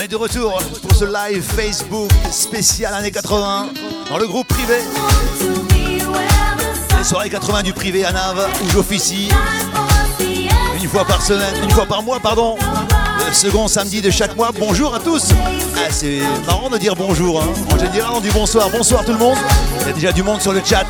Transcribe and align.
On 0.00 0.02
est 0.02 0.08
de 0.08 0.16
retour 0.16 0.58
pour 0.80 0.94
ce 0.94 1.04
live 1.04 1.42
Facebook 1.42 2.10
spécial 2.30 2.94
années 2.94 3.10
80 3.10 3.68
dans 4.08 4.16
le 4.16 4.26
groupe 4.26 4.46
privé. 4.48 4.78
Les 6.96 7.04
soirées 7.04 7.28
80 7.28 7.62
du 7.64 7.74
privé 7.74 8.06
à 8.06 8.10
Nave 8.10 8.48
où 8.64 8.70
j'officie 8.70 9.28
une 10.82 10.88
fois 10.88 11.04
par 11.04 11.20
semaine, 11.20 11.54
une 11.62 11.70
fois 11.70 11.84
par 11.84 12.02
mois, 12.02 12.18
pardon. 12.18 12.56
Le 13.26 13.34
second 13.34 13.68
samedi 13.68 14.00
de 14.00 14.10
chaque 14.10 14.34
mois. 14.36 14.52
Bonjour 14.58 14.94
à 14.94 15.00
tous. 15.00 15.32
Ah, 15.76 15.90
c'est 15.90 16.20
marrant 16.46 16.70
de 16.70 16.78
dire 16.78 16.96
bonjour. 16.96 17.42
Hein. 17.42 17.48
En 17.70 17.78
général, 17.78 18.12
on 18.14 18.20
dit 18.22 18.30
bonsoir. 18.30 18.70
Bonsoir 18.70 19.04
tout 19.04 19.12
le 19.12 19.18
monde. 19.18 19.36
Il 19.82 19.86
y 19.86 19.90
a 19.90 19.92
déjà 19.92 20.12
du 20.12 20.22
monde 20.22 20.40
sur 20.40 20.54
le 20.54 20.62
chat. 20.64 20.86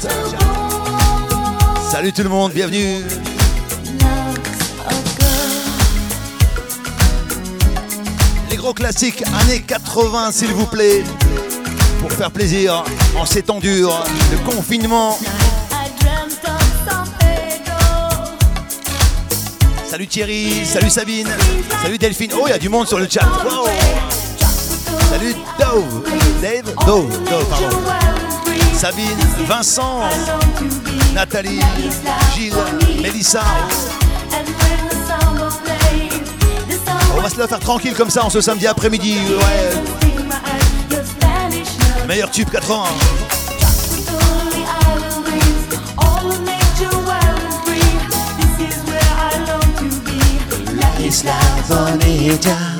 Salut 1.91 2.13
tout 2.13 2.23
le 2.23 2.29
monde, 2.29 2.53
bienvenue. 2.53 3.03
Gros 8.71 8.75
classiques 8.75 9.25
années 9.43 9.63
80 9.63 10.31
s'il 10.31 10.53
vous 10.53 10.67
plaît. 10.67 11.03
Pour 12.01 12.13
faire 12.13 12.31
plaisir 12.31 12.85
en 13.19 13.27
ces 13.27 13.43
temps 13.43 13.59
durs 13.59 13.93
de 14.31 14.37
confinement. 14.49 15.19
Salut 19.89 20.07
Thierry, 20.07 20.65
salut 20.65 20.89
Sabine, 20.89 21.29
salut 21.83 21.99
Delphine. 21.99 22.31
Oh, 22.37 22.45
il 22.47 22.51
y 22.51 22.53
a 22.53 22.59
du 22.59 22.69
monde 22.69 22.87
sur 22.87 23.01
le 23.01 23.09
chat. 23.11 23.27
Salut 25.11 25.35
Dove, 25.59 26.05
Dave, 26.41 26.73
Dove, 26.87 27.25
Dove, 27.25 27.47
pardon. 27.51 27.77
Sabine, 28.77 29.19
Vincent, 29.49 30.03
Nathalie, 31.13 31.61
Gilles, 32.37 32.55
Mélissa. 33.03 33.43
La 37.39 37.49
faire 37.49 37.61
tranquille 37.61 37.95
comme 37.95 38.11
ça 38.11 38.25
en 38.25 38.31
ce 38.31 38.41
samedi 38.41 38.67
après-midi. 38.67 39.19
Ouais. 39.31 39.71
Meilleur 42.07 42.31
tube 42.31 42.51
80. 42.51 42.85
Isla 51.03 51.39
Bonita. 51.69 52.80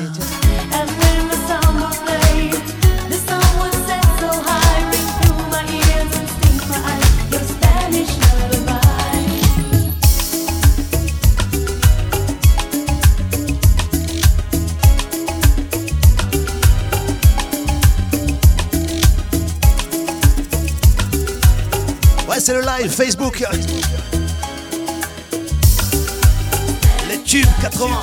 Le 22.53 22.61
live 22.61 22.89
Facebook. 22.89 23.43
Les 27.09 27.17
tubes 27.19 27.45
80. 27.61 28.01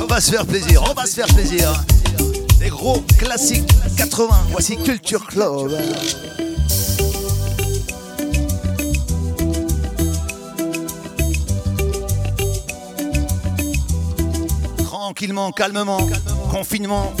On 0.00 0.06
va 0.06 0.20
se 0.20 0.30
faire 0.30 0.46
plaisir, 0.46 0.84
on 0.88 0.94
va 0.94 1.06
se 1.06 1.14
faire 1.14 1.26
plaisir. 1.26 1.72
Les 2.60 2.68
gros 2.68 3.02
classiques 3.18 3.72
80. 3.96 4.28
Voici 4.50 4.76
Culture 4.76 5.26
Club. 5.26 5.72
Calmement, 15.54 16.08
confinement, 16.50 17.12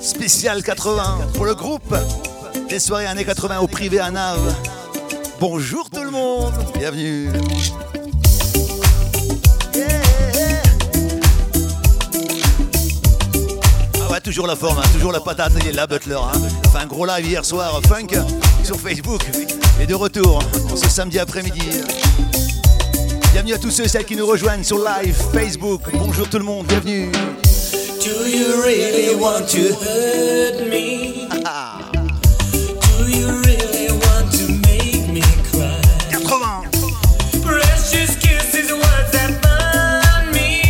spécial 0.00 0.62
80 0.62 1.18
pour 1.32 1.46
le 1.46 1.54
groupe 1.54 1.96
des 2.68 2.78
soirées 2.78 3.06
années 3.06 3.24
80 3.24 3.60
au 3.60 3.66
privé 3.66 4.00
à 4.00 4.10
Nave. 4.10 4.54
Bonjour 5.40 5.88
tout 5.88 6.02
le 6.02 6.10
monde, 6.10 6.52
bienvenue. 6.78 7.30
Ah 14.02 14.10
ouais, 14.10 14.20
toujours 14.20 14.46
la 14.46 14.56
forme, 14.56 14.78
hein, 14.78 14.88
toujours 14.92 15.12
la 15.12 15.20
patate, 15.20 15.52
il 15.60 15.78
est 15.78 15.86
Butler. 15.86 16.16
Hein. 16.16 16.38
Enfin 16.66 16.80
un 16.80 16.86
gros 16.86 17.06
live 17.06 17.26
hier 17.26 17.44
soir, 17.46 17.80
funk, 17.88 18.08
sur 18.62 18.78
Facebook. 18.78 19.22
Et 19.80 19.86
de 19.86 19.94
retour 19.94 20.42
ce 20.76 20.88
samedi 20.88 21.18
après-midi. 21.18 21.62
Bienvenue 23.32 23.54
à 23.54 23.58
tous 23.58 23.70
ceux 23.70 23.84
et 23.84 23.88
celles 23.88 24.04
qui 24.04 24.16
nous 24.16 24.26
rejoignent 24.26 24.64
sur 24.64 24.78
live 24.78 25.16
Facebook. 25.32 25.80
Bonjour 25.94 26.28
tout 26.28 26.38
le 26.38 26.44
monde, 26.44 26.66
bienvenue. 26.66 27.10
Do 28.04 28.28
you 28.28 28.62
really 28.62 29.16
want 29.16 29.48
to 29.48 29.72
hurt 29.72 30.68
me? 30.68 31.26
Do 32.98 33.08
you 33.08 33.28
really 33.28 33.92
want 33.92 34.30
to 34.36 34.44
make 34.68 35.08
me 35.08 35.22
cry? 35.48 35.80
80. 36.12 36.20
Precious 37.40 38.14
kisses, 38.16 38.70
words 38.70 39.10
that 39.12 39.40
burn 39.40 40.32
me. 40.34 40.60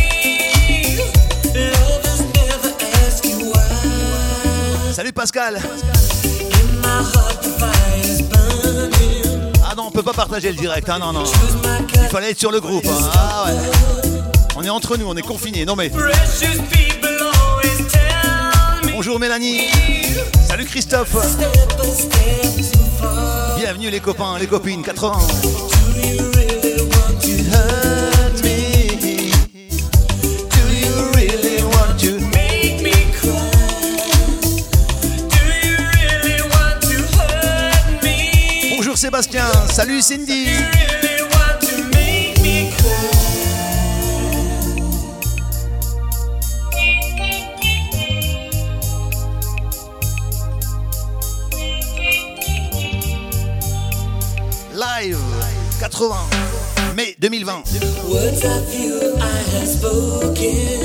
Lovers 1.53 2.21
never 2.39 2.71
ask 3.03 3.25
you 3.25 3.51
why. 3.51 4.93
Salut 4.93 5.13
Pascal. 5.13 5.57
In 5.57 5.61
my 6.79 7.03
heart, 7.03 7.43
the 7.43 7.49
fire 7.59 7.99
is 7.99 8.21
burning. 8.21 9.51
Ah 9.61 9.75
non, 9.75 9.87
on 9.87 9.91
peut 9.91 10.03
pas 10.03 10.13
partager 10.13 10.53
le 10.53 10.57
direct, 10.57 10.87
hein, 10.87 10.99
non, 10.99 11.11
non. 11.11 11.25
Il 12.01 12.07
fallait 12.07 12.31
être 12.31 12.39
sur 12.39 12.51
le 12.53 12.61
groupe. 12.61 12.85
Hein. 12.85 13.09
Ah 13.13 13.43
ouais. 13.47 13.55
On 14.55 14.63
est 14.63 14.69
entre 14.69 14.95
nous, 14.95 15.05
on 15.05 15.17
est 15.17 15.21
confinés. 15.21 15.65
Non 15.65 15.75
mais. 15.75 15.91
Bonjour 18.95 19.19
Mélanie. 19.19 19.59
Salut 20.47 20.63
Christophe. 20.63 21.17
Bienvenue 23.57 23.89
les 23.89 23.99
copains, 23.99 24.39
les 24.39 24.47
copines, 24.47 24.81
80. 24.81 25.17
Bonjour 38.77 38.97
Sébastien, 38.97 39.43
salut 39.73 40.01
Cindy. 40.01 40.47
2020. 57.45 58.11
Words 58.11 58.43
of 58.43 58.73
you 58.73 59.17
I 59.21 59.37
have 59.53 59.67
spoken. 59.67 60.84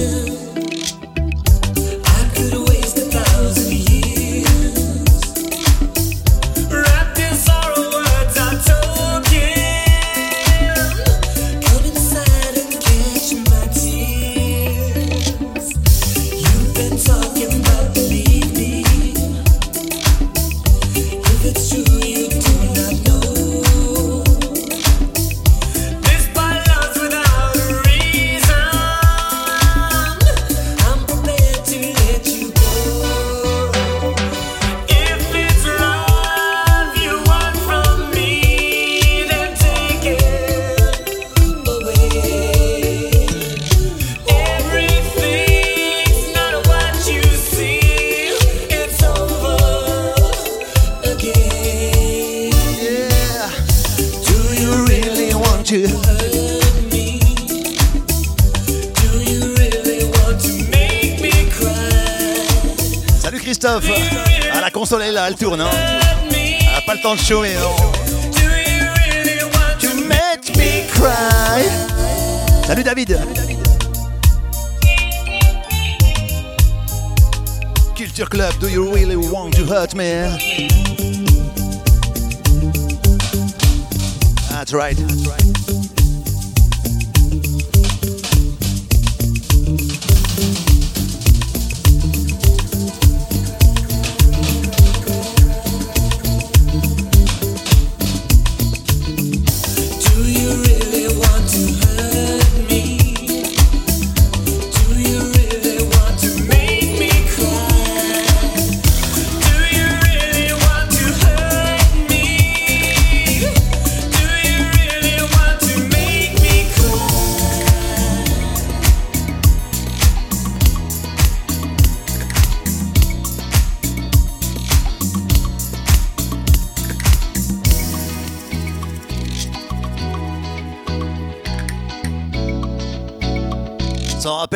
tourne. 65.41 65.63
Hein. 65.63 65.71
Pas 66.87 66.95
le 66.95 67.01
temps 67.01 67.15
de 67.15 67.21
show, 67.21 67.43
non. 67.43 67.77
You 69.81 70.05
make 70.07 70.55
me 70.57 70.87
cry. 70.89 71.65
Salut 72.67 72.85
David. 72.85 73.19
Culture 77.97 78.29
Club, 78.29 78.53
do 78.61 78.69
you 78.69 78.93
really 78.93 79.17
want 79.17 79.55
to 79.55 79.65
hurt 79.65 79.95
me? 79.95 80.11
That's 84.51 84.75
right. 84.75 84.97
That's 84.97 85.27
right. 85.27 85.40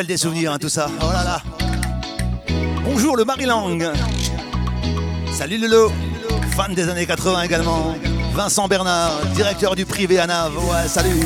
Des 0.05 0.17
souvenirs, 0.17 0.51
hein, 0.51 0.57
tout 0.59 0.69
ça. 0.69 0.89
Oh 1.01 1.11
là 1.11 1.23
là. 1.23 1.41
Bonjour 2.83 3.17
le 3.17 3.25
Marilang. 3.25 3.91
Salut 5.31 5.57
Lolo. 5.57 5.91
Fan 6.55 6.73
des 6.73 6.87
années 6.89 7.05
80 7.05 7.43
également. 7.43 7.95
Vincent 8.33 8.67
Bernard, 8.67 9.13
directeur 9.33 9.75
du 9.75 9.85
privé 9.85 10.19
à 10.19 10.27
Nav. 10.27 10.53
Ouais, 10.57 10.87
salut. 10.87 11.19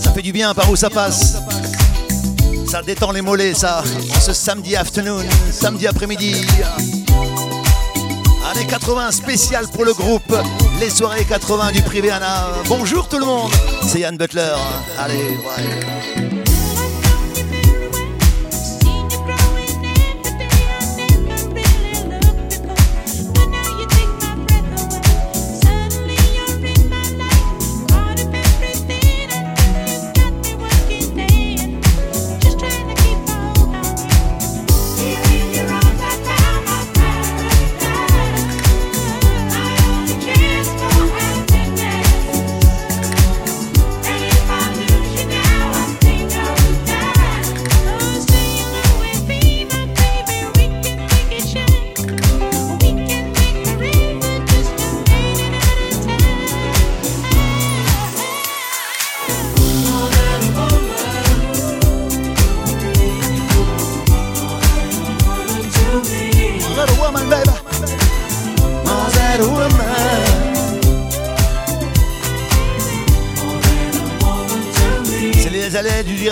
Ça 0.00 0.12
fait 0.12 0.22
du 0.22 0.32
bien 0.32 0.54
par 0.54 0.70
où 0.70 0.76
ça 0.76 0.90
passe. 0.90 1.36
Ça 2.70 2.82
détend 2.82 3.12
les 3.12 3.22
mollets, 3.22 3.54
ça. 3.54 3.82
Ce 4.20 4.32
samedi 4.32 4.76
afternoon, 4.76 5.24
samedi 5.50 5.86
après-midi. 5.86 6.46
Année 8.50 8.66
80 8.66 9.10
spécial 9.12 9.66
pour 9.68 9.84
le 9.84 9.94
groupe 9.94 10.34
Les 10.80 10.90
soirées 10.90 11.24
80 11.24 11.72
du 11.72 11.82
privé 11.82 12.10
Anna. 12.10 12.46
Bonjour 12.68 13.08
tout 13.08 13.18
le 13.18 13.26
monde, 13.26 13.50
c'est 13.82 14.00
Yann 14.00 14.16
Butler. 14.16 14.54
Allez, 14.96 15.16
ouais. 15.16 15.97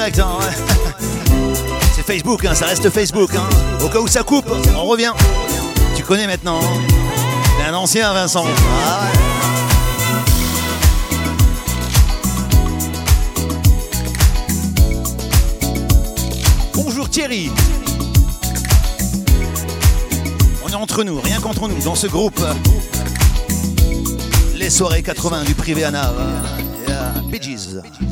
Hein, 2.48 2.54
ça 2.54 2.66
reste 2.66 2.88
Facebook. 2.90 3.34
Hein. 3.34 3.48
Au 3.84 3.88
cas 3.88 3.98
où 3.98 4.06
ça 4.06 4.22
coupe, 4.22 4.48
on 4.76 4.84
revient. 4.84 5.12
Tu 5.96 6.04
connais 6.04 6.28
maintenant. 6.28 6.60
T'es 7.58 7.68
un 7.68 7.74
ancien 7.74 8.12
Vincent. 8.12 8.46
Ah 8.86 9.10
Bonjour 16.74 17.10
Thierry. 17.10 17.50
On 20.64 20.68
est 20.68 20.74
entre 20.74 21.02
nous, 21.02 21.20
rien 21.20 21.40
qu'entre 21.40 21.68
nous, 21.68 21.82
dans 21.82 21.96
ce 21.96 22.06
groupe. 22.06 22.40
Les 24.54 24.70
soirées 24.70 25.02
80 25.02 25.44
du 25.44 25.54
privé 25.54 25.82
à 25.82 25.90
Nav. 25.90 26.14
Yeah. 26.86 28.05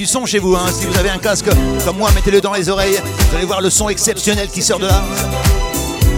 Du 0.00 0.06
son 0.06 0.24
chez 0.24 0.38
vous. 0.38 0.56
Hein. 0.56 0.64
Si 0.72 0.86
vous 0.86 0.96
avez 0.96 1.10
un 1.10 1.18
casque 1.18 1.50
comme 1.84 1.98
moi, 1.98 2.10
mettez-le 2.14 2.40
dans 2.40 2.54
les 2.54 2.70
oreilles. 2.70 2.98
Vous 3.28 3.36
allez 3.36 3.44
voir 3.44 3.60
le 3.60 3.68
son 3.68 3.90
exceptionnel 3.90 4.48
qui 4.48 4.62
sort 4.62 4.78
de 4.78 4.86
là. 4.86 5.04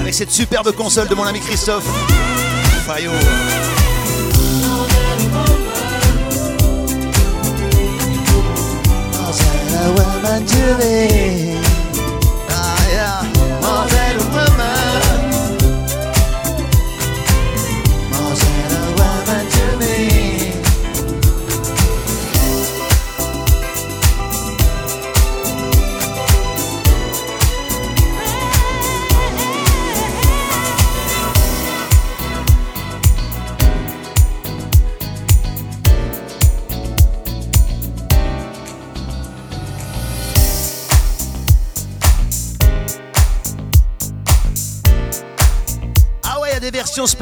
Avec 0.00 0.14
cette 0.14 0.30
superbe 0.30 0.70
console 0.70 1.08
de 1.08 1.16
mon 1.16 1.24
ami 1.24 1.40
Christophe. 1.40 1.84
Fayot. 2.86 3.10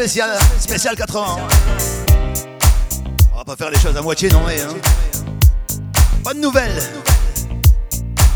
Spéciale, 0.01 0.39
spéciale 0.59 0.97
80. 0.97 1.37
va 3.37 3.45
pas 3.45 3.55
faire 3.55 3.71
les 3.71 3.79
choses 3.79 3.95
à 3.95 4.01
moitié, 4.01 4.31
non 4.31 4.41
mais. 4.47 4.59
Hein. 4.63 4.75
Bonne 6.25 6.41
nouvelle 6.41 6.83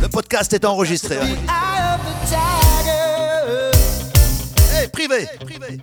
Le 0.03 0.09
podcast 0.09 0.53
est 0.53 0.67
enregistré. 0.67 1.17
Hey, 4.75 4.89
privé, 4.89 5.27
privé. 5.43 5.81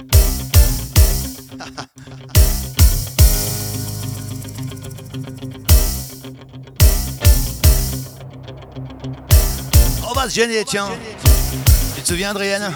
On 10.08 10.14
va 10.14 10.30
se 10.30 10.36
gêner, 10.36 10.64
tiens. 10.64 10.90
Tu 11.96 12.04
te 12.04 12.08
souviens, 12.08 12.30
Adrienne? 12.30 12.72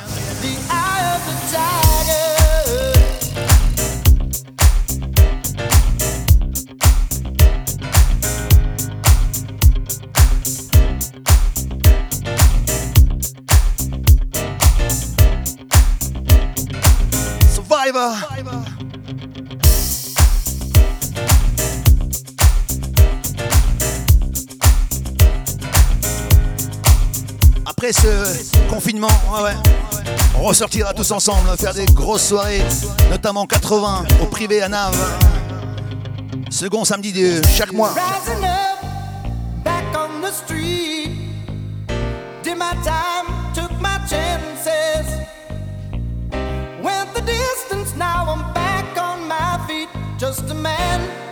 On 30.40 30.44
ressortira 30.44 30.94
tous 30.94 31.12
ensemble, 31.12 31.50
faire 31.58 31.74
des 31.74 31.86
grosses 31.86 32.28
soirées, 32.28 32.64
notamment 33.10 33.46
80 33.46 34.06
au 34.22 34.26
privé 34.26 34.62
à 34.62 34.70
Nave. 34.70 34.96
Second 36.50 36.86
samedi 36.86 37.14
de 37.14 37.42
chaque 37.48 37.74
mois. 37.74 37.94
just 50.18 50.50
a 50.50 50.54
man 50.54 51.25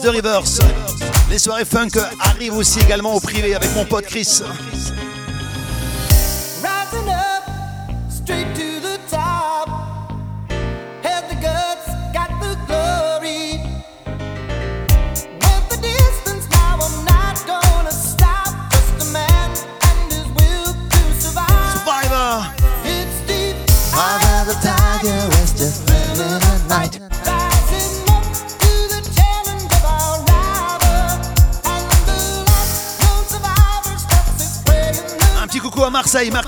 de 0.00 0.08
Rivers. 0.08 0.42
Les 1.28 1.38
soirées 1.38 1.66
funk 1.66 1.90
arrivent 2.18 2.56
aussi 2.56 2.80
également 2.80 3.14
au 3.14 3.20
privé 3.20 3.54
avec 3.54 3.74
mon 3.74 3.84
pote 3.84 4.06
Chris. 4.06 4.40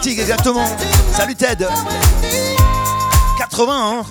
Exactement. 0.06 0.66
Salut 1.16 1.34
Ted. 1.34 1.66
80, 3.38 3.72
hein 3.72 4.04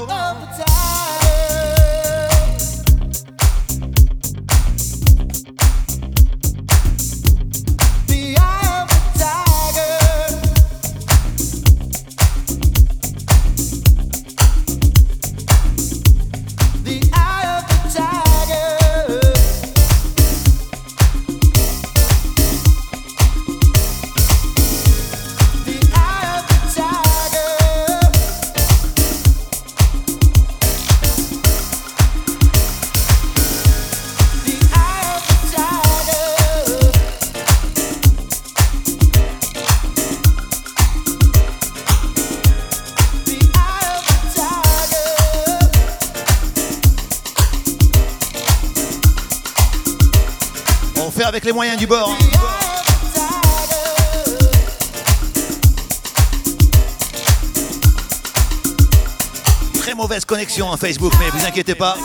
Mauvaise 59.95 60.25
connexion 60.25 60.69
en 60.69 60.77
Facebook, 60.77 61.13
mais 61.19 61.29
vous 61.29 61.45
inquiétez 61.45 61.75
pas, 61.75 61.95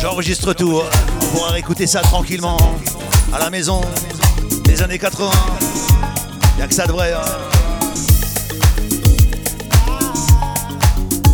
j'enregistre 0.00 0.52
tout. 0.52 0.80
On 1.22 1.26
pourra 1.36 1.58
écouter 1.58 1.86
ça 1.86 2.00
tranquillement 2.02 2.58
à 3.32 3.38
la 3.38 3.48
maison 3.48 3.80
des 4.64 4.82
années 4.82 4.98
80. 4.98 5.30
Y'a 6.58 6.66
que 6.66 6.74
ça 6.74 6.86
de 6.86 6.92
vrai. 6.92 7.12
Hein. 7.12 7.20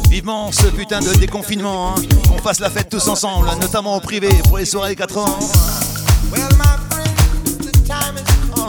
Vivement 0.08 0.52
ce 0.52 0.66
putain 0.68 1.00
de 1.00 1.12
déconfinement, 1.14 1.94
hein. 1.96 2.02
qu'on 2.28 2.38
fasse 2.38 2.60
la 2.60 2.70
fête 2.70 2.88
tous 2.88 3.08
ensemble, 3.08 3.48
notamment 3.60 3.96
au 3.96 4.00
privé 4.00 4.28
pour 4.44 4.58
les 4.58 4.66
soirées 4.66 4.94
80. 4.94 5.24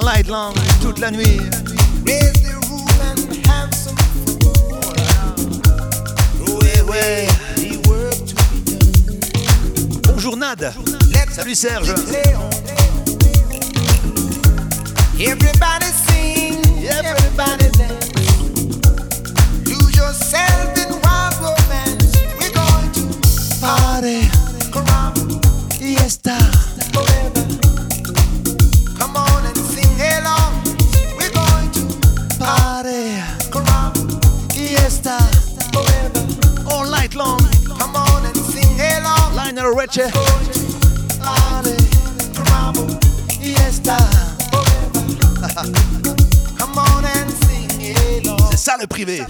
light 0.03 0.27
long, 0.27 0.53
toute 0.81 0.99
la 0.99 1.11
nuit. 1.11 1.39
Bonjour 10.03 10.37
Nad. 10.37 10.73
Salut 11.31 11.55
Serge. 11.55 11.93
Everybody 15.19 15.85
sing, 16.07 16.61
everybody 16.87 17.69
dance. 17.77 17.96
C'est 48.51 48.57
ça 48.57 48.75
le 48.79 48.87
privé. 48.87 49.23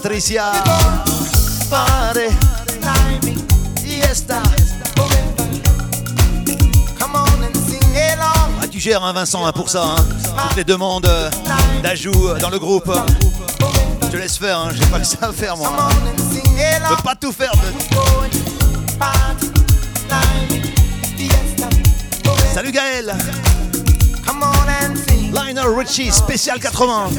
Patricia. 0.00 0.52
Pare. 1.68 2.30
Ah, 8.60 8.66
tu 8.70 8.78
gères 8.78 9.02
hein, 9.02 9.12
Vincent 9.12 9.44
hein, 9.44 9.50
pour 9.50 9.68
ça. 9.68 9.82
Hein. 9.82 9.96
Toutes 10.46 10.56
les 10.56 10.62
demandes 10.62 11.06
euh, 11.06 11.28
d'ajout 11.82 12.28
euh, 12.28 12.38
dans 12.38 12.50
le 12.50 12.60
groupe. 12.60 12.92
Je 14.02 14.06
te 14.06 14.16
laisse 14.16 14.38
faire, 14.38 14.60
hein. 14.60 14.68
j'ai 14.72 14.86
pas 14.86 15.00
que 15.00 15.06
ça 15.06 15.16
à 15.22 15.32
faire 15.32 15.56
moi. 15.56 15.72
Je 16.56 16.94
peux 16.94 17.02
pas 17.02 17.16
tout 17.16 17.32
faire. 17.32 17.52
Salut 22.54 22.70
Gaël. 22.70 23.16
Lionel 25.32 25.68
Richie, 25.76 26.12
spécial 26.12 26.60
80. 26.60 27.10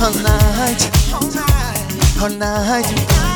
All 0.00 0.12
night, 0.12 0.90
all 2.22 2.30
night, 2.30 3.27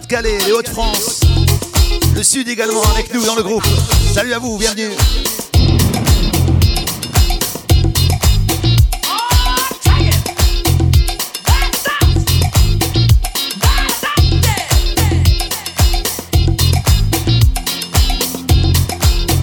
Pas-de-Calais, 0.00 0.38
les 0.46 0.52
Hauts-de-France, 0.52 1.20
le 2.14 2.22
Sud 2.22 2.48
également 2.48 2.82
avec 2.94 3.12
nous 3.12 3.24
dans 3.24 3.34
le 3.34 3.42
groupe. 3.42 3.64
Salut 4.14 4.32
à 4.32 4.38
vous, 4.38 4.56
bienvenue. 4.56 4.90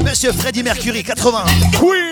Monsieur 0.03 0.31
Freddy 0.31 0.63
Mercury, 0.63 1.03
80. 1.03 1.45
Queen. 1.73 2.06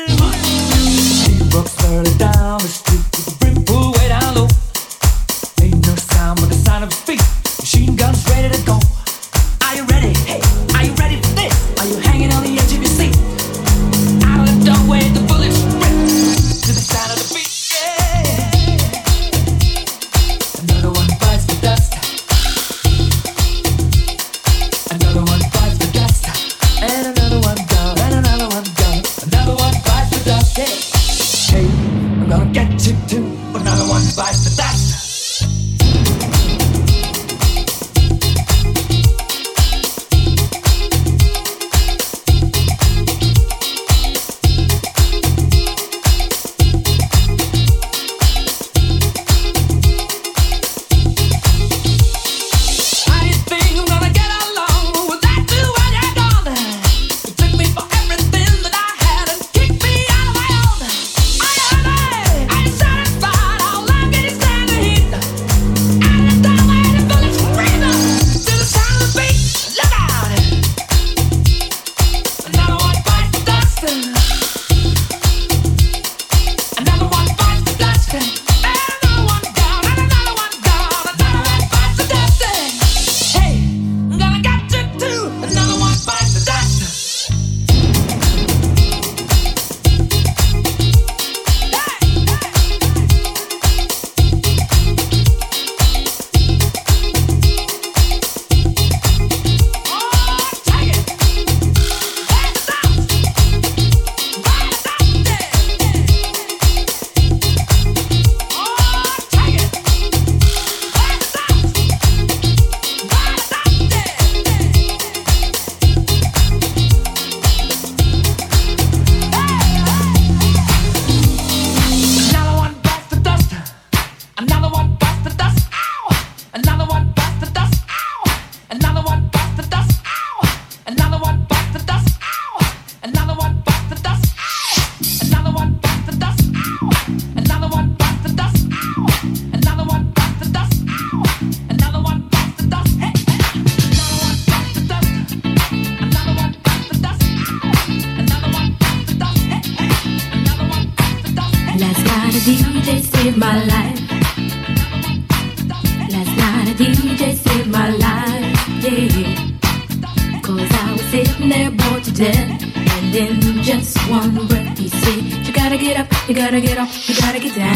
gotta 166.56 166.68
get 166.68 166.78
up, 166.78 166.90
you 167.10 167.16
gotta 167.16 167.40
get 167.40 167.56
down. 167.56 167.75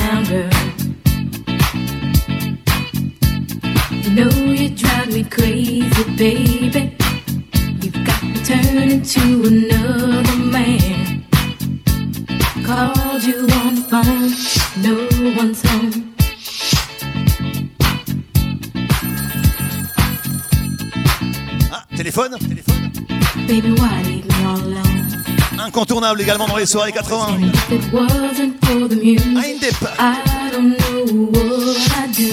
Incontournable 26.00 26.22
également 26.22 26.48
dans 26.48 26.56
les 26.56 26.66
soirées 26.66 26.94
80. 26.94 27.28
And 27.28 27.44
if 27.44 27.72
it 27.72 27.92
wasn't 27.92 28.66
for 28.66 28.88
the 28.88 28.96
music, 28.96 29.36
Indep. 29.36 29.76
I 30.00 30.50
don't 30.50 30.78
know 30.80 31.04
what 31.30 31.76
I'd 31.98 32.16
do. 32.16 32.30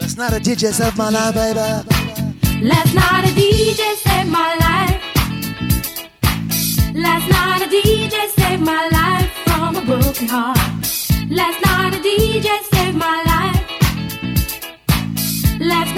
Last 0.00 0.16
night 0.16 0.32
a 0.32 0.38
DJ 0.38 0.72
saved 0.72 0.96
my 0.96 1.10
life, 1.10 1.34
baby. 1.34 1.58
Last 2.62 2.94
night 2.94 3.24
a 3.24 3.32
DJ 3.34 3.96
saved 3.96 4.30
my 4.30 4.54
life. 4.60 5.02
Last 6.94 7.28
night 7.28 7.62
a 7.62 7.68
DJ 7.68 8.28
saved 8.38 8.62
my 8.62 8.88
life 8.92 9.28
from 9.44 9.74
a 9.74 9.82
broken 9.84 10.28
heart. 10.28 10.58
Last 11.28 11.60
night 11.64 11.94
a 11.96 11.98
DJ 11.98 12.60
saved 12.72 12.96
my 12.96 13.24
life. 13.26 13.58
Last 15.58 15.97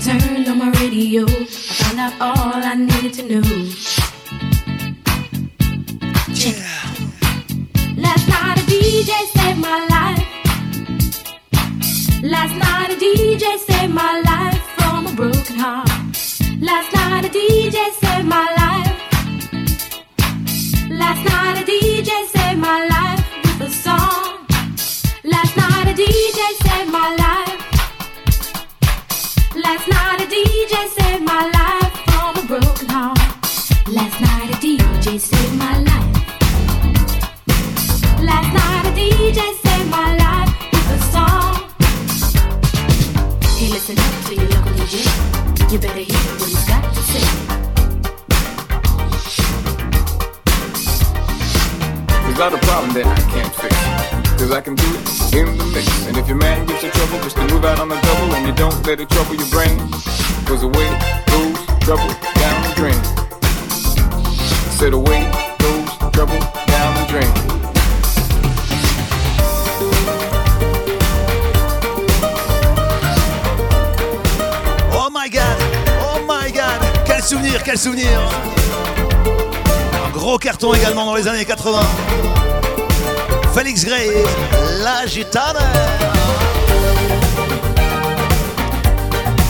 turned 0.00 0.46
on 0.48 0.58
my 0.58 0.70
radio, 0.80 1.24
I 1.24 1.44
found 1.44 1.98
out 1.98 2.12
all 2.20 2.54
I 2.54 2.74
needed 2.74 3.12
to 3.14 3.22
know. 3.28 3.42
Check. 6.34 6.56
Last 7.96 8.28
night 8.28 8.58
a 8.58 8.64
DJ 8.70 9.10
saved 9.34 9.58
my 9.58 9.78
life. 9.94 10.26
Last 12.22 12.54
night 12.56 12.90
a 12.90 12.96
DJ 12.96 13.58
saved 13.58 13.92
my 13.92 14.20
life 14.20 14.62
from 14.76 15.06
a 15.06 15.12
broken 15.12 15.56
heart. 15.56 15.88
Last 16.60 16.92
night 16.94 17.24
a 17.24 17.28
DJ 17.28 17.90
saved 18.00 18.28
my 18.28 18.46
life. 18.62 18.98
Last 20.90 21.24
night 21.24 21.62
a 21.62 21.64
DJ 21.64 22.26
saved 22.28 22.60
my 22.60 22.86
life 22.86 23.17
You 45.70 45.78
better 45.78 46.00
hear 46.00 46.16
what 46.40 46.48
he's 46.48 46.64
got 46.64 46.82
to 46.94 47.02
say. 47.02 47.20
There's 52.24 52.38
not 52.38 52.54
a 52.54 52.58
problem 52.64 52.94
that 52.94 53.04
I 53.04 53.20
can't 53.28 53.54
fix. 53.54 53.76
Cause 54.40 54.50
I 54.50 54.62
can 54.62 54.76
do 54.76 54.86
it 54.96 55.34
in 55.36 55.58
the 55.58 55.64
mix. 55.66 56.06
And 56.06 56.16
if 56.16 56.26
your 56.26 56.38
man 56.38 56.64
gives 56.64 56.82
you 56.82 56.90
trouble, 56.90 57.20
just 57.20 57.36
to 57.36 57.46
move 57.52 57.66
out 57.66 57.80
on 57.80 57.90
the 57.90 58.00
double 58.00 58.34
and 58.36 58.46
you 58.46 58.54
don't 58.54 58.80
let 58.86 58.98
it 58.98 59.10
trouble 59.10 59.34
your 59.34 59.50
brain. 59.50 59.76
Cause 60.48 60.62
away 60.62 60.88
goes 61.28 61.60
trouble 61.84 62.08
down 62.40 62.56
the 62.64 62.72
drain. 62.74 63.00
Said 64.80 64.94
away 64.94 65.30
goes 65.60 65.90
trouble 66.16 66.40
down 66.64 66.96
the 66.96 67.04
drain. 67.12 67.67
Souvenir, 77.28 77.62
quel 77.62 77.76
souvenir. 77.76 78.08
Un 80.06 80.10
gros 80.16 80.38
carton 80.38 80.72
également 80.72 81.04
dans 81.04 81.14
les 81.14 81.28
années 81.28 81.44
80. 81.44 81.78
Félix 83.54 83.84
Gray, 83.84 84.10
la 84.82 85.06
gitane. 85.06 85.58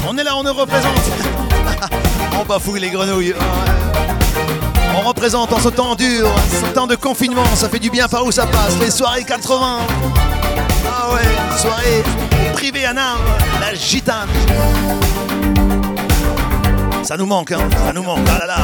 On 0.08 0.18
est 0.18 0.24
là, 0.24 0.36
on 0.36 0.42
nous 0.42 0.54
représente. 0.54 0.92
on 2.40 2.44
bafouille 2.44 2.80
les 2.80 2.90
grenouilles. 2.90 3.34
On 4.96 5.06
représente 5.06 5.52
en 5.52 5.60
ce 5.60 5.68
temps 5.68 5.94
dur, 5.94 6.28
ce 6.50 6.66
temps 6.72 6.88
de 6.88 6.96
confinement, 6.96 7.44
ça 7.54 7.68
fait 7.68 7.78
du 7.78 7.90
bien 7.90 8.08
par 8.08 8.24
où 8.26 8.32
ça 8.32 8.46
passe. 8.46 8.76
Les 8.80 8.90
soirées 8.90 9.22
80. 9.22 9.78
Ah 10.84 11.14
ouais, 11.14 11.56
soirée 11.56 12.02
privée 12.54 12.86
à 12.86 12.92
Narbes, 12.92 13.20
la 13.60 13.72
gitane. 13.72 14.28
Ça 17.08 17.16
nous 17.16 17.24
manque, 17.24 17.52
hein, 17.52 17.66
ça 17.86 17.90
nous 17.94 18.02
manque. 18.02 18.28
Ah 18.28 18.40
là 18.40 18.46
là. 18.46 18.56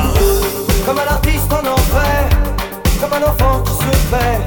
Comme 0.84 0.98
un 0.98 1.06
artiste 1.06 1.50
en 1.50 1.66
enfer, 1.66 2.28
comme 3.00 3.14
un 3.14 3.22
enfant 3.26 3.62
qui 3.62 3.72
se 3.72 4.10
perd. 4.10 4.42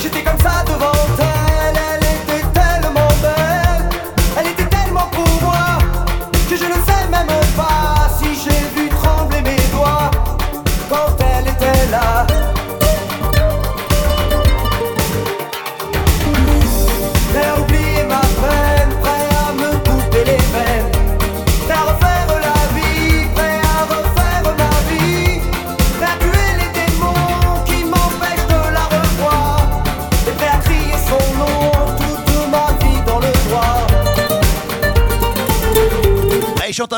J'étais 0.00 0.24
comme 0.24 0.38
ça 0.38 0.64
devant 0.64 0.92
elle, 1.18 1.37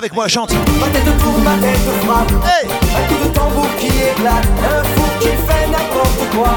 avec 0.00 0.14
moi, 0.14 0.26
chante. 0.28 0.52
Ma 0.80 0.86
tête 0.86 1.04
tourne, 1.18 1.42
ma 1.44 1.56
tête 1.58 1.76
frappe, 2.06 2.32
Hey 2.46 2.66
un 2.70 3.02
coup 3.06 3.18
de 3.22 3.28
tambour 3.34 3.66
qui 3.78 3.88
éclate, 3.88 4.46
un 4.64 4.82
fou 4.82 5.02
qui 5.20 5.26
fait 5.28 5.66
n'importe 5.66 6.24
quoi, 6.34 6.56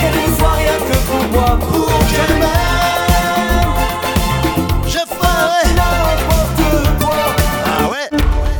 qu'elle 0.00 0.30
ne 0.30 0.36
soit 0.36 0.54
rien 0.54 0.76
que 0.90 0.96
pour 1.06 1.24
moi, 1.32 1.56
pour 1.60 1.86
que 1.86 1.92
je 2.10 2.32
m'aime, 2.34 3.74
Je 4.88 4.98
ferai. 4.98 5.74
n'importe 5.78 6.98
quoi. 6.98 7.14
Ah 7.64 7.84
ouais 7.90 8.08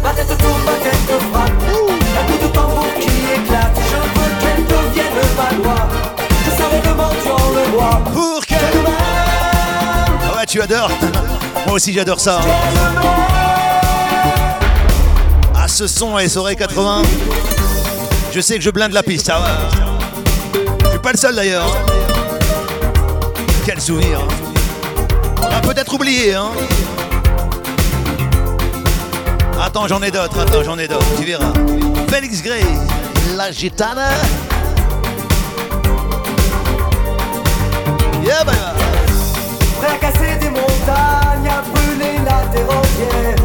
Ma 0.04 0.10
tête 0.10 0.28
tourne, 0.38 0.62
ma 0.64 0.76
tête 0.84 1.12
frappe 1.32 1.50
Un 1.66 2.24
coup 2.30 2.38
de 2.40 2.48
tambour 2.52 2.86
qui 3.00 3.08
éclate 3.34 3.76
Je 3.90 3.96
veux 3.96 4.30
qu'elle 4.40 4.62
devienne 4.64 5.22
ma 5.36 5.48
loi 5.56 5.78
Je 6.44 6.50
serai 6.50 6.80
le 6.88 6.94
mendiant, 6.94 7.46
le 7.52 7.76
roi 7.76 7.90
Pour 8.12 8.40
que. 8.46 8.54
Je 8.54 8.78
m'aime, 8.78 8.94
Ah 10.22 10.36
ouais, 10.38 10.46
tu 10.46 10.62
adores. 10.62 10.90
Moi 11.66 11.74
aussi, 11.74 11.92
j'adore 11.92 12.20
ça. 12.20 12.38
Ah, 12.42 13.53
son, 15.86 16.16
les 16.16 16.28
soirées 16.28 16.56
80. 16.56 17.02
Je 18.32 18.40
sais 18.40 18.56
que 18.56 18.62
je 18.62 18.70
blinde 18.70 18.92
la 18.92 19.02
piste, 19.02 19.26
ça 19.26 19.38
va. 19.38 19.58
Je 20.84 20.90
suis 20.90 20.98
pas 20.98 21.12
le 21.12 21.18
seul 21.18 21.34
d'ailleurs. 21.34 21.66
Quel 23.66 23.80
souvenir. 23.80 24.20
On 25.40 25.46
a 25.46 25.60
peut-être 25.60 25.94
oublié, 25.94 26.34
hein. 26.34 26.50
Attends, 29.60 29.86
j'en 29.88 30.02
ai 30.02 30.10
d'autres, 30.10 30.40
attends, 30.40 30.62
j'en 30.64 30.78
ai 30.78 30.88
d'autres, 30.88 31.06
tu 31.18 31.24
verras. 31.24 31.52
Félix 32.08 32.42
Gray, 32.42 32.64
la 33.36 33.50
gitane. 33.50 33.98
Yeah, 38.24 38.44
casser 40.00 40.36
des 40.40 40.50
montagnes, 40.50 41.48
à 41.48 41.62
brûler 41.62 42.18
la 42.24 42.46
terre 42.52 42.68
entière, 42.68 43.43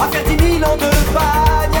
à 0.00 0.08
faire 0.08 0.24
dix 0.24 0.36
mille 0.44 0.64
ans 0.64 0.76
de 0.76 0.90
bagne, 1.12 1.77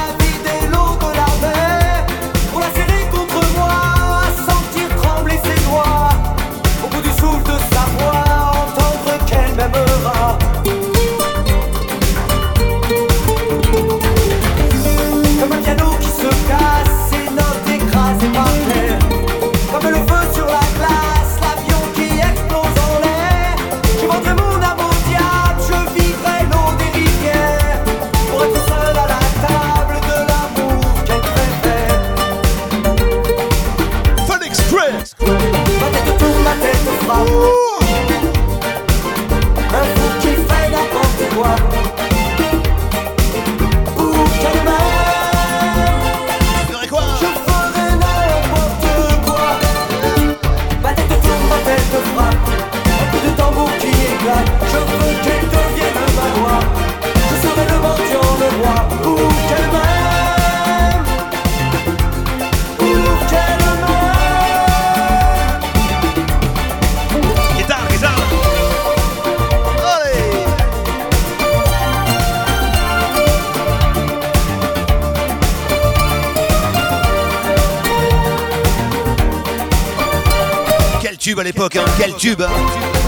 quel 81.98 82.14
tube 82.14 82.40
hein. 82.42 82.50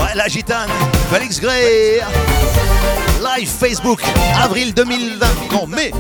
Ouais, 0.01 0.15
la 0.15 0.27
gitane, 0.27 0.69
Félix 1.13 1.41
Gray. 1.41 2.01
Live 3.23 3.49
Facebook, 3.49 4.03
avril 4.43 4.75
2020, 4.75 5.27
non 5.53 5.67
mai, 5.67 5.93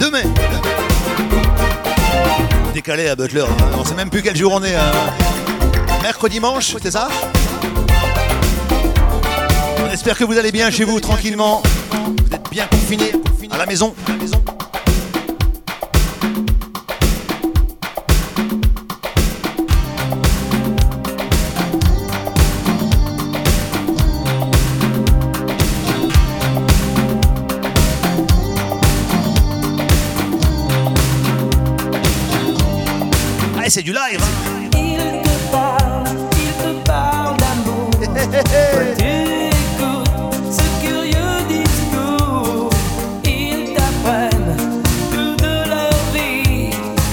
2 0.00 0.10
mai 0.10 0.24
Décalé 2.74 3.08
à 3.08 3.16
Butler, 3.16 3.42
hein. 3.42 3.70
on 3.78 3.84
sait 3.84 3.94
même 3.94 4.10
plus 4.10 4.22
quel 4.22 4.36
jour 4.36 4.52
on 4.54 4.64
est 4.64 4.74
hein. 4.74 4.90
Mercredi 6.02 6.36
dimanche, 6.36 6.74
c'est 6.82 6.90
ça? 6.90 7.08
On 9.86 9.90
espère 9.92 10.18
que 10.18 10.24
vous 10.24 10.36
allez 10.36 10.50
bien 10.50 10.70
chez 10.70 10.84
vous, 10.84 10.98
tranquillement. 10.98 11.62
Vous 11.92 12.34
êtes 12.34 12.50
bien 12.50 12.66
confinés 12.66 13.12
à 13.50 13.58
la 13.58 13.66
maison 13.66 13.94
c'est 33.72 33.82
du 33.82 33.92
live 33.94 34.20
hein. 34.20 34.68
Il 34.74 34.98
te 35.22 35.50
parle, 35.50 36.04
il 36.36 36.52
te 36.62 36.86
parle 36.86 37.36
d'amour. 37.38 37.90
Tu 38.98 39.06
écoutes 39.48 40.52
ce 40.52 40.86
curieux 40.86 41.38
discours. 41.48 42.68
Ils 43.24 43.72
t'apprennent 43.72 44.56
tout 45.10 45.36
de 45.36 45.70
leur 45.70 45.90
vie. 46.12 46.70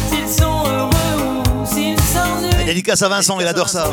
S'ils 0.09 0.27
sont 0.27 0.65
heureux 0.65 1.21
ou 1.21 1.65
s'ils 1.65 1.97
s'ennuient. 1.97 2.65
Dédicace 2.65 3.03
à 3.03 3.07
Vincent, 3.07 3.39
il 3.39 3.47
adore 3.47 3.69
ça 3.69 3.85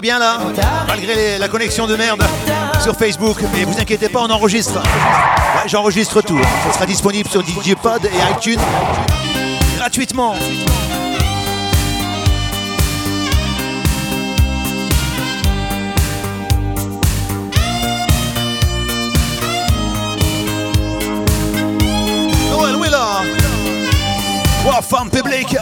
bien 0.00 0.18
là 0.18 0.38
Malgré 0.86 1.38
la 1.38 1.48
connexion 1.48 1.86
de 1.86 1.96
merde 1.96 2.22
sur 2.82 2.96
Facebook. 2.96 3.38
Mais 3.52 3.64
vous 3.64 3.78
inquiétez 3.78 4.08
pas, 4.08 4.20
on 4.20 4.30
enregistre. 4.30 4.80
J'enregistre 5.66 6.22
tout 6.22 6.38
hein. 6.38 6.48
Ça 6.66 6.74
sera 6.74 6.86
disponible 6.86 7.28
sur 7.28 7.42
DJ 7.42 7.74
Pod 7.80 8.04
et 8.04 8.32
iTunes 8.36 8.60
Gratuitement. 9.76 10.34
Noël 22.50 22.76
Willa 22.76 23.22
Wow, 24.64 24.82
femme 24.82 25.10
publique 25.10 25.56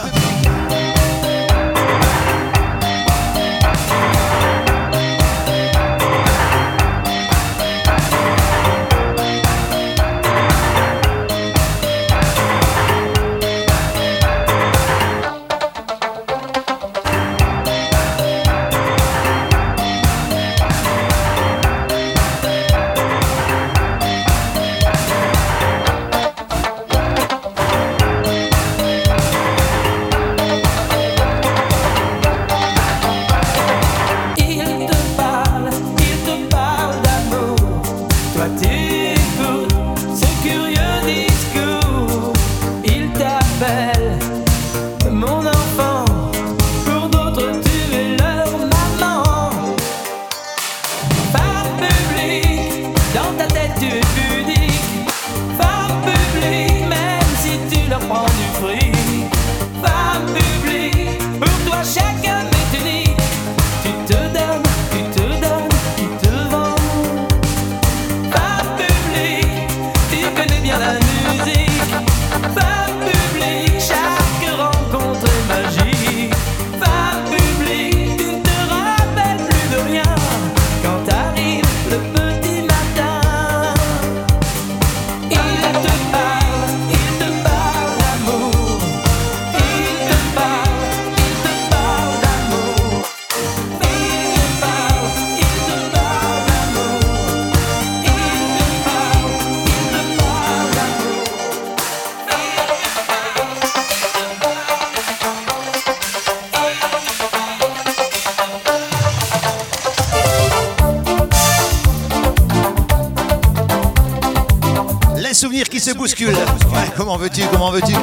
veux-tu, 117.19 117.41
comment 117.51 117.71
veux-tu 117.71 117.93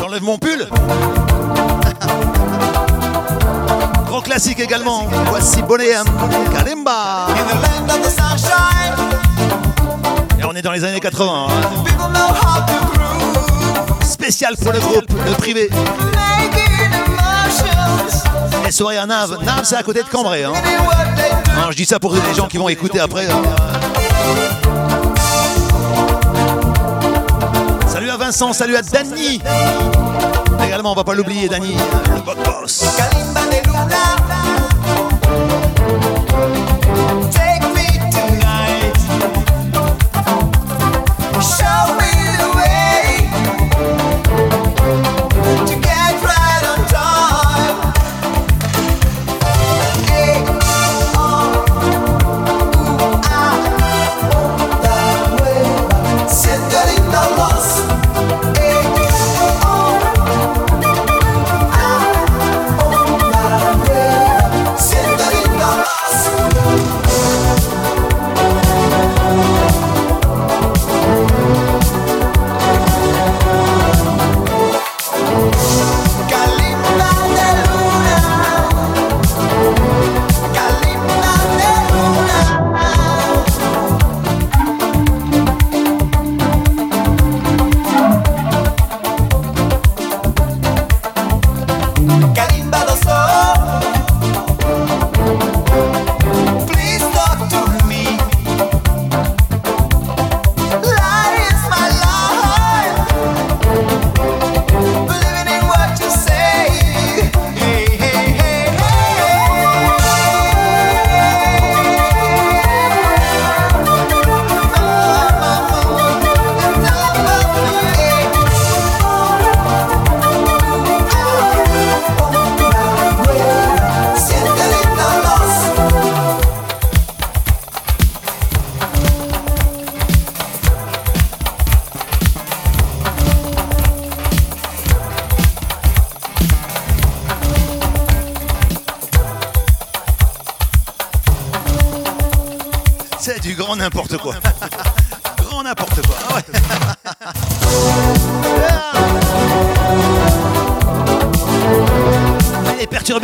J'enlève 0.00 0.22
mon 0.22 0.38
pull. 0.38 0.68
Grand 4.06 4.20
classique 4.20 4.60
également. 4.60 5.06
Voici 5.26 5.60
Bonham, 5.62 6.06
Kalimba. 6.54 7.26
Et 10.38 10.44
on 10.44 10.52
est 10.54 10.62
dans 10.62 10.72
les 10.72 10.84
années 10.84 11.00
80. 11.00 11.46
hein. 11.48 11.52
Spécial 14.04 14.54
pour 14.62 14.72
le 14.72 14.78
groupe, 14.80 15.06
le 15.26 15.32
privé. 15.34 15.68
Les 18.64 18.70
soirées 18.72 18.98
à 18.98 19.06
Nave. 19.06 19.38
Nave, 19.42 19.60
c'est 19.64 19.76
à 19.76 19.82
côté 19.82 20.02
de 20.02 20.08
Cambrai. 20.08 20.44
Hein. 20.44 20.52
Non, 21.56 21.70
je 21.70 21.76
dis 21.76 21.84
ça 21.84 21.98
pour 21.98 22.14
les 22.14 22.34
gens 22.36 22.46
qui 22.46 22.58
vont 22.58 22.68
écouter 22.68 23.00
après. 23.00 23.26
hein. 23.26 23.42
Vincent, 28.30 28.52
salut 28.52 28.76
à 28.76 28.82
Danny. 28.82 29.42
Également, 30.64 30.92
on 30.92 30.94
va 30.94 31.02
pas 31.02 31.14
l'oublier, 31.14 31.48
boss. 32.44 32.84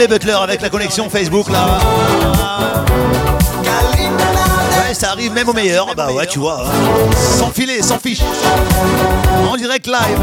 Butler 0.08 0.32
avec 0.40 0.60
la 0.60 0.68
connexion 0.70 1.08
Facebook 1.10 1.50
là. 1.50 1.66
Ouais, 4.86 4.94
ça 4.94 5.10
arrive 5.10 5.32
même 5.32 5.48
au 5.48 5.52
meilleur. 5.52 5.94
Bah 5.96 6.12
ouais, 6.12 6.26
tu 6.26 6.38
vois. 6.38 6.62
hein. 6.66 6.70
Sans 7.38 7.50
filet, 7.50 7.82
sans 7.82 7.98
fiche. 7.98 8.20
En 9.50 9.56
direct 9.56 9.86
live. 9.86 10.18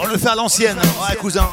On 0.00 0.06
le 0.06 0.16
fait 0.18 0.28
à 0.28 0.34
l'ancienne. 0.34 0.76
Ouais, 0.78 1.16
cousin. 1.16 1.48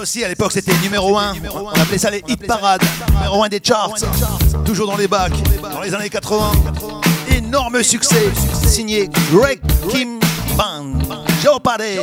Aussi, 0.00 0.24
à 0.24 0.28
l'époque, 0.28 0.52
c'était 0.52 0.72
numéro 0.82 1.18
1. 1.18 1.34
On 1.54 1.68
appelait 1.68 1.98
ça 1.98 2.08
les 2.10 2.22
hit 2.26 2.46
parades. 2.46 2.80
Numéro 3.16 3.42
1 3.44 3.48
des 3.48 3.60
charts. 3.62 3.92
Toujours 4.64 4.86
dans 4.86 4.96
les 4.96 5.06
bacs. 5.08 5.32
Dans 5.60 5.82
les 5.82 5.92
années 5.94 6.08
80. 6.08 6.52
Énorme 7.36 7.82
succès. 7.82 8.32
Signé 8.66 9.10
Greg 9.30 9.60
Kim 9.90 10.18
Band. 10.56 10.98
Joe 11.42 11.60
Paddy. 11.62 11.98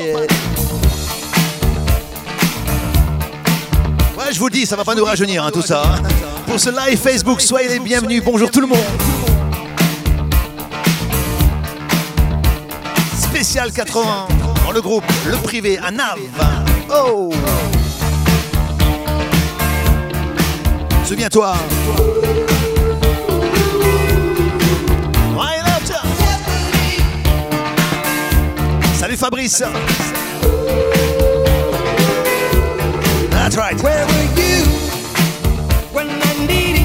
Ouais, 4.16 4.32
je 4.32 4.40
vous 4.40 4.50
dis, 4.52 4.66
ça 4.68 4.76
va 4.76 4.84
pas 4.84 4.94
nous 4.94 5.06
rajeunir 5.06 5.44
hein, 5.44 5.50
tout 5.52 5.62
ça. 5.64 5.82
hein. 5.84 6.02
Pour 6.46 6.60
ce 6.60 6.70
live 6.70 7.00
Facebook, 7.00 7.42
soyez 7.42 7.70
les 7.70 7.80
bienvenus. 7.80 8.24
Bonjour 8.24 8.52
tout 8.52 8.62
le 8.62 8.68
monde. 8.68 8.78
Spécial 13.20 13.72
80 13.72 14.28
dans 14.66 14.72
le 14.72 14.82
groupe 14.82 15.04
Le 15.26 15.38
Privé 15.38 15.80
à 15.80 15.90
Nav. 15.92 16.18
Oh 16.90 17.32
Souviens-toi. 21.08 21.56
Salut 28.96 29.18
Fabrice. 29.18 29.64
That's 33.30 33.56
right. 33.56 33.82
Where 33.82 34.06
were 34.06 34.28
you 34.36 34.66
when 35.94 36.10
I 36.10 36.46
needed 36.46 36.77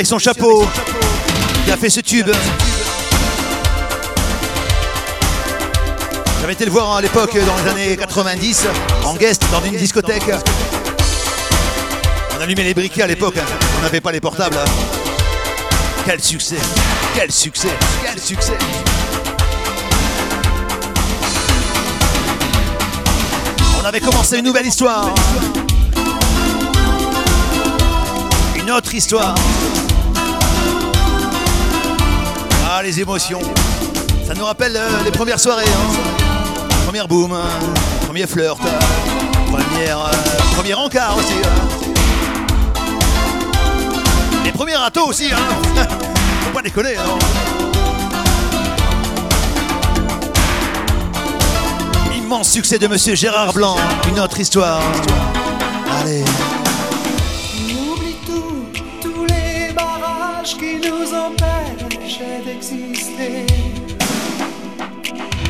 avec 0.00 0.06
son 0.06 0.18
chapeau 0.18 0.66
qui 1.66 1.70
a 1.70 1.76
fait 1.76 1.90
ce 1.90 2.00
tube. 2.00 2.30
J'avais 6.40 6.54
été 6.54 6.64
le 6.64 6.70
voir 6.70 6.96
à 6.96 7.02
l'époque 7.02 7.34
dans 7.34 7.62
les 7.62 7.70
années 7.70 7.96
90 7.98 8.66
en 9.04 9.14
guest 9.16 9.42
dans 9.52 9.62
une 9.62 9.76
discothèque. 9.76 10.22
On 12.34 12.40
allumait 12.40 12.64
les 12.64 12.72
briquets 12.72 13.02
à 13.02 13.06
l'époque, 13.08 13.36
hein. 13.36 13.44
on 13.78 13.82
n'avait 13.82 14.00
pas 14.00 14.10
les 14.10 14.20
portables. 14.20 14.56
hein. 14.56 14.70
Quel 16.06 16.22
succès, 16.22 16.56
quel 17.14 17.30
succès, 17.30 17.68
quel 18.02 18.18
succès. 18.18 18.56
On 23.82 23.84
avait 23.84 24.00
commencé 24.00 24.38
une 24.38 24.46
nouvelle 24.46 24.66
histoire. 24.66 25.10
Une 28.56 28.70
autre 28.70 28.94
histoire. 28.94 29.34
Ah, 32.72 32.82
les 32.84 33.00
émotions. 33.00 33.40
Ça 34.26 34.32
nous 34.34 34.44
rappelle 34.44 34.76
euh, 34.76 34.88
les 35.04 35.10
premières 35.10 35.40
soirées. 35.40 35.64
Hein. 35.66 35.96
Première 36.84 37.08
boom, 37.08 37.36
premier 38.06 38.26
flirt, 38.28 38.58
première, 39.50 39.98
euh, 39.98 40.12
premier 40.56 40.74
encart 40.74 41.16
aussi. 41.16 41.34
hein. 41.44 41.78
Les 44.44 44.52
premiers 44.52 44.76
râteaux 44.76 45.06
aussi. 45.08 45.30
Hein. 45.32 45.38
Faut 46.44 46.50
pas 46.54 46.62
déconner. 46.62 46.96
hein. 46.96 47.18
Immense 52.16 52.50
succès 52.50 52.78
de 52.78 52.86
Monsieur 52.86 53.14
Gérard 53.16 53.52
Blanc. 53.52 53.76
Une 54.08 54.20
autre 54.20 54.38
histoire. 54.38 54.80
Allez. 56.00 56.22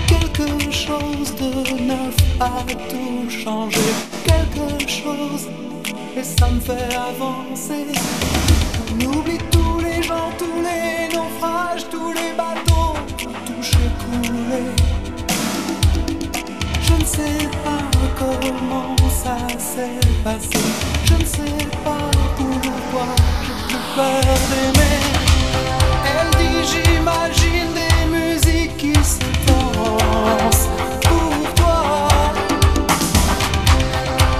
Quelque 0.08 0.72
chose 0.72 1.34
de 1.36 1.80
neuf 1.82 2.16
a 2.40 2.64
tout 2.88 3.30
changé. 3.30 3.78
Quelque 4.24 4.88
chose, 4.88 5.46
et 6.16 6.24
ça 6.24 6.48
me 6.50 6.58
fait 6.58 6.92
avancer. 6.96 7.86
On 8.90 9.18
oublie 9.18 9.38
tous 9.52 9.78
les 9.84 10.02
gens, 10.02 10.32
tous 10.36 10.60
les 10.60 11.14
naufrages, 11.14 11.88
tous 11.92 12.12
les 12.12 12.32
bateaux, 12.36 12.96
touchés, 13.46 13.90
coulés. 14.00 14.74
Je 16.82 16.94
ne 16.94 17.04
sais 17.04 17.48
pas 17.62 17.84
comment 18.18 18.96
ça 19.22 19.36
s'est 19.60 20.00
passé. 20.24 20.58
Je 21.04 21.14
ne 21.14 21.24
sais 21.24 21.66
pas 21.84 22.10
pourquoi 22.36 23.06
j'ai 23.44 23.54
plus 23.68 23.84
peur 23.94 24.22
d'aimer. 24.50 25.19
J'imagine 26.62 27.72
des 27.74 28.04
musiques 28.06 28.76
qui 28.76 28.92
se 28.94 29.18
dansent 29.46 30.68
pour 31.02 31.54
toi. 31.54 32.08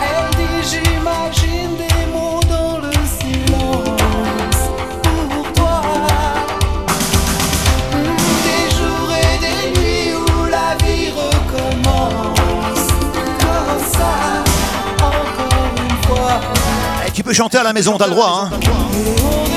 Elle 0.03 0.37
dit 0.37 0.69
j'imagine 0.71 1.77
des 1.77 2.07
mots 2.13 2.41
dans 2.49 2.79
le 2.79 2.93
silence 2.93 4.61
pour 5.03 5.53
toi. 5.55 5.81
Des 8.45 8.65
jours 8.77 9.11
et 9.13 9.39
des 9.41 9.81
nuits 9.81 10.15
où 10.15 10.45
la 10.45 10.77
vie 10.85 11.11
recommence 11.11 12.87
comme 13.41 13.83
ça, 13.93 14.15
encore 14.99 15.71
une 15.77 15.97
fois. 16.07 16.41
Eh, 17.07 17.11
tu 17.13 17.23
peux 17.23 17.33
chanter 17.33 17.59
à 17.59 17.63
la 17.63 17.73
maison, 17.73 17.97
t'as 17.97 18.07
le 18.07 18.13
droit. 18.13 18.51
Hein. 18.53 19.50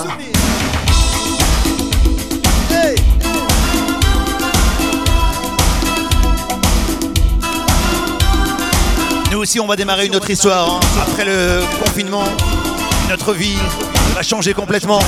Souvenir. 0.00 0.32
Hey. 2.70 2.96
Nous 9.30 9.38
aussi, 9.38 9.60
on 9.60 9.66
va 9.66 9.76
démarrer 9.76 10.06
une 10.06 10.16
autre 10.16 10.28
histoire. 10.30 10.68
hein. 10.74 10.80
Après 11.00 11.24
le 11.24 11.62
confinement, 11.82 12.24
notre 13.08 13.32
vie 13.32 13.56
va 14.14 14.22
changer 14.22 14.52
complètement. 14.52 15.00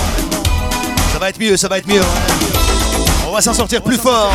Ça 1.12 1.18
va 1.18 1.28
être 1.28 1.38
mieux, 1.38 1.56
ça 1.56 1.68
va 1.68 1.78
être 1.78 1.88
mieux. 1.88 2.00
On 3.28 3.32
va 3.32 3.40
s'en 3.42 3.52
sortir 3.54 3.82
plus 3.82 3.98
fort. 3.98 4.32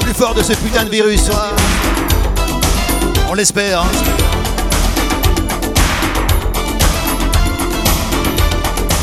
Plus 0.00 0.14
fort 0.14 0.34
de 0.34 0.42
ce 0.42 0.52
putain 0.54 0.84
de 0.84 0.90
virus. 0.90 1.28
hein. 1.30 1.54
On 3.28 3.34
l'espère. 3.34 3.82
hein. 3.82 4.31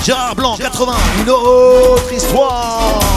Gérard 0.09 0.33
Blanc, 0.33 0.57
80, 0.57 0.93
une 1.21 1.29
autre 1.29 2.11
histoire. 2.11 3.08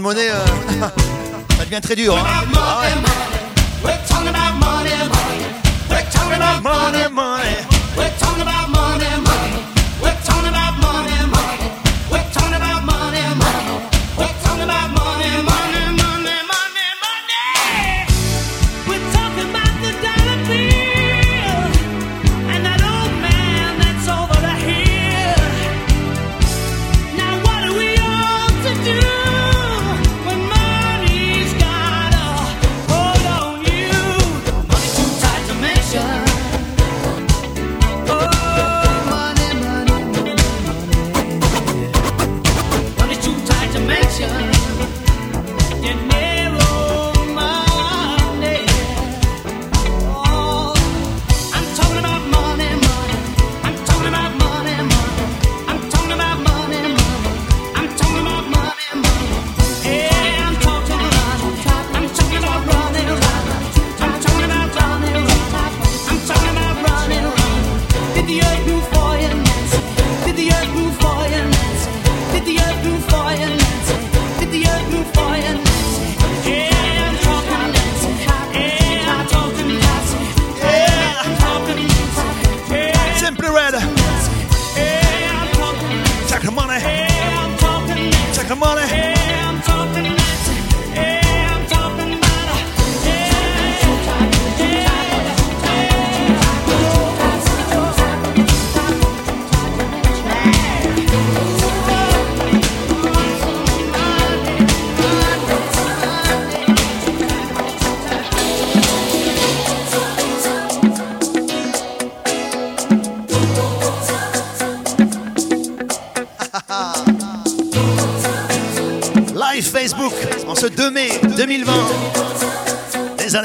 de 0.00 0.04
monnaie, 0.04 0.30
euh, 0.30 0.44
ça 1.58 1.64
devient 1.64 1.80
très 1.80 1.94
dur. 1.94 2.16
Hein. 2.16 2.59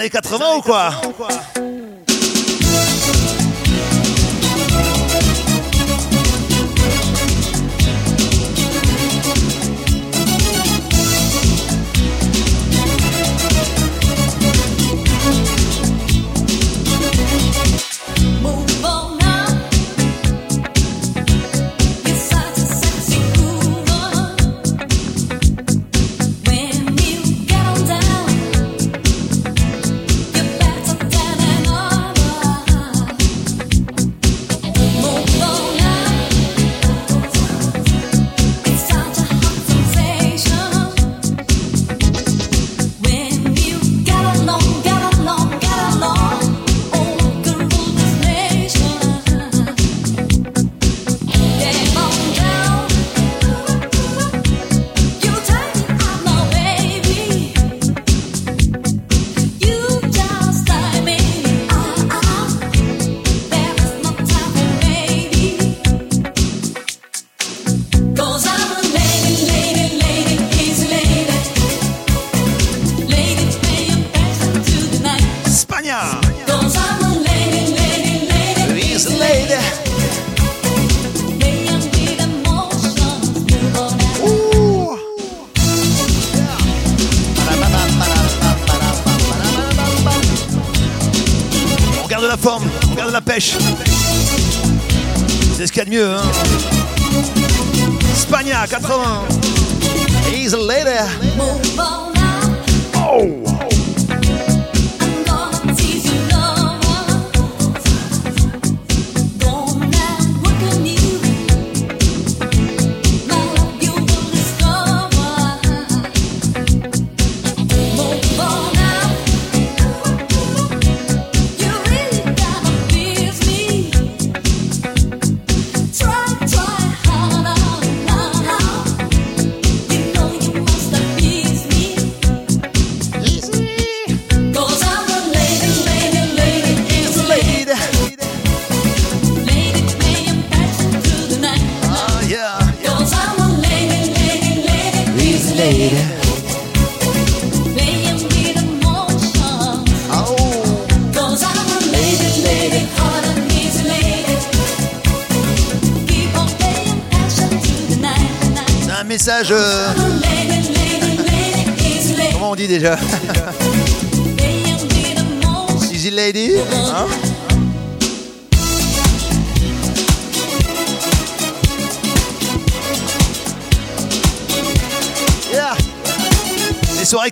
80 0.09 0.55
ou 0.57 0.61
quoi? 0.61 0.91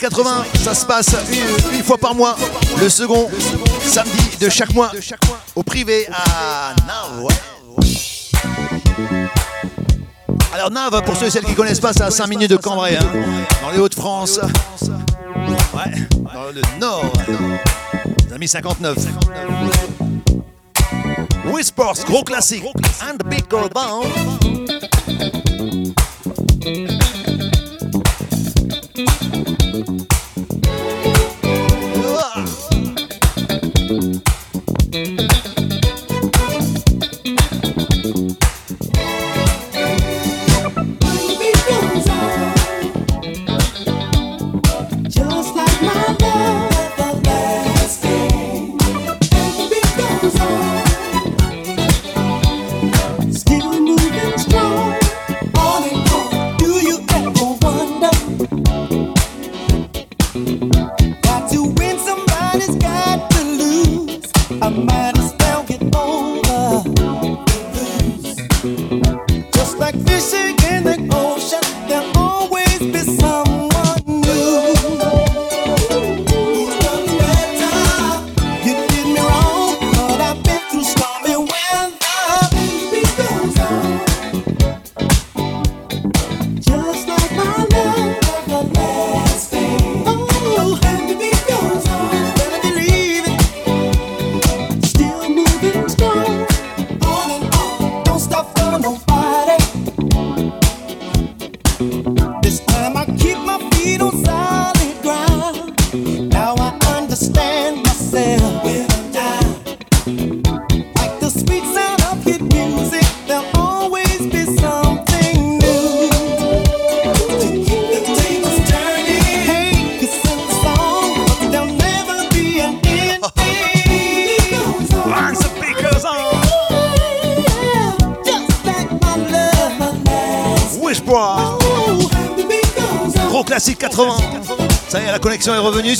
80, 0.03 0.43
ça 0.61 0.75
se 0.75 0.85
passe 0.85 1.15
une, 1.71 1.81
fois 1.81 1.97
par 1.97 2.13
mois, 2.13 2.35
le 2.77 2.89
second 2.89 3.29
samedi 3.81 4.35
de 4.37 4.49
chaque 4.49 4.73
mois, 4.73 4.91
au 5.55 5.63
privé 5.63 6.05
à 6.11 6.75
Nav. 6.85 7.25
Alors 10.53 10.71
Nav, 10.71 11.01
pour 11.05 11.15
ceux 11.15 11.27
et 11.27 11.29
celles 11.29 11.45
qui 11.45 11.55
connaissent 11.55 11.79
pas, 11.79 11.93
c'est 11.93 12.03
à 12.03 12.11
5 12.11 12.27
minutes 12.27 12.51
de 12.51 12.57
Cambrai, 12.57 12.97
hein, 12.97 13.05
dans 13.61 13.71
les 13.71 13.79
Hauts-de-France, 13.79 14.41
ouais, 15.37 16.07
dans 16.33 16.51
le 16.53 16.79
Nord, 16.81 17.13
les 18.27 18.33
amis 18.33 18.49
59. 18.49 18.97
Whispers, 21.45 22.03
gros 22.05 22.25
classique, 22.25 22.65
and 23.01 23.29
big 23.29 23.45
band. 23.47 24.03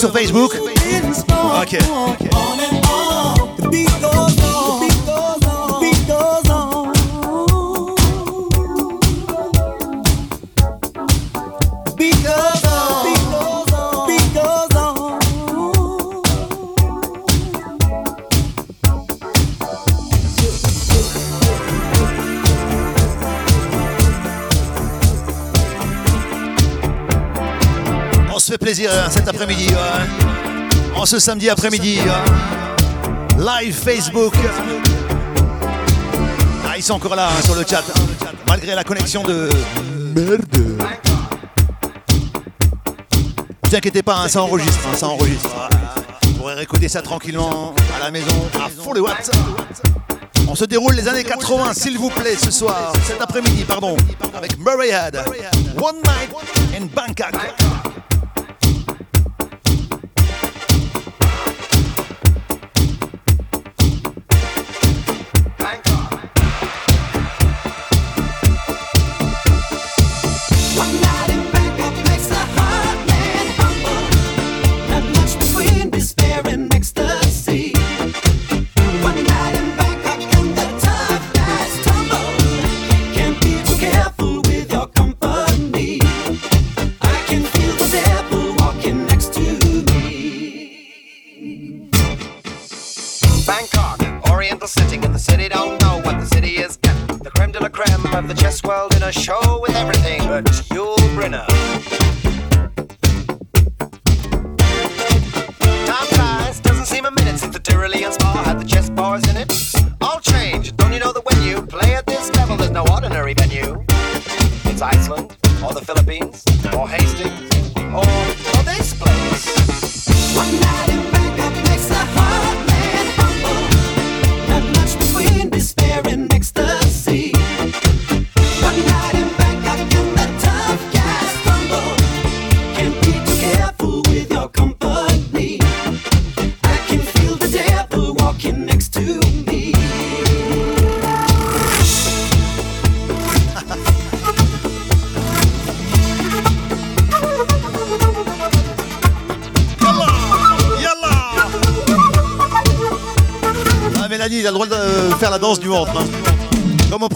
sur 0.04 0.12
Facebook. 0.12 0.43
On 28.44 28.46
se 28.46 28.52
fait 28.52 28.58
plaisir 28.58 28.92
hein, 28.92 29.10
cet 29.10 29.26
après-midi. 29.30 29.68
Hein. 29.72 30.06
En 30.98 31.06
ce 31.06 31.18
samedi 31.18 31.50
après-midi. 31.50 32.00
Hein. 32.02 33.40
Live 33.40 33.74
Facebook. 33.74 34.34
Ah, 36.68 36.74
ils 36.76 36.84
sont 36.84 36.96
encore 36.96 37.16
là 37.16 37.30
sur 37.46 37.56
le 37.56 37.64
chat. 37.66 37.86
Malgré 38.46 38.76
la 38.76 38.84
connexion 38.84 39.24
de. 39.24 39.50
Merde. 40.14 40.58
Ne 43.72 43.78
inquiétez 43.78 44.04
pas, 44.04 44.28
ça 44.28 44.42
enregistre. 44.42 44.94
ça 44.94 45.08
enregistre. 45.08 45.70
Vous 46.26 46.34
pourrez 46.34 46.56
réécouter 46.56 46.90
ça 46.90 47.02
tranquillement 47.02 47.74
à 47.96 48.00
la 48.04 48.12
maison, 48.12 48.50
à 48.56 48.68
fond 48.68 48.92
les 48.92 49.00
watts. 49.00 49.32
On 50.50 50.56
se 50.56 50.66
déroule 50.66 50.96
les 50.96 51.08
années 51.08 51.24
80, 51.24 51.74
s'il 51.76 51.98
vous 51.98 52.10
plaît, 52.10 52.36
ce 52.36 52.52
soir, 52.52 52.92
cet 53.08 53.22
après-midi, 53.22 53.64
pardon, 53.64 53.96
avec 54.36 54.60
Murray 54.60 54.92
One 55.78 55.96
Night 56.04 56.76
in 56.76 56.88
Bangkok. 56.94 57.93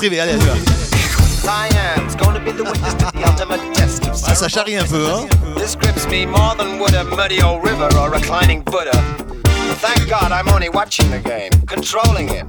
privé, 0.07 0.21
allez, 0.21 0.37
Ah, 4.25 4.35
ça 4.35 4.47
charrie 4.47 4.77
un 4.77 4.85
peu, 4.85 5.05
hein 5.07 5.27
This 5.57 5.75
grips 5.75 6.07
me 6.07 6.25
more 6.25 6.55
than 6.57 6.79
would 6.79 6.93
a 6.93 7.03
muddy 7.03 7.41
old 7.41 7.63
river 7.63 7.89
or 7.97 8.09
reclining 8.09 8.63
Buddha. 8.63 8.91
Thank 9.81 10.07
God 10.07 10.31
I'm 10.31 10.47
only 10.49 10.69
watching 10.69 11.09
the 11.09 11.19
game, 11.19 11.51
controlling 11.65 12.29
it. 12.29 12.45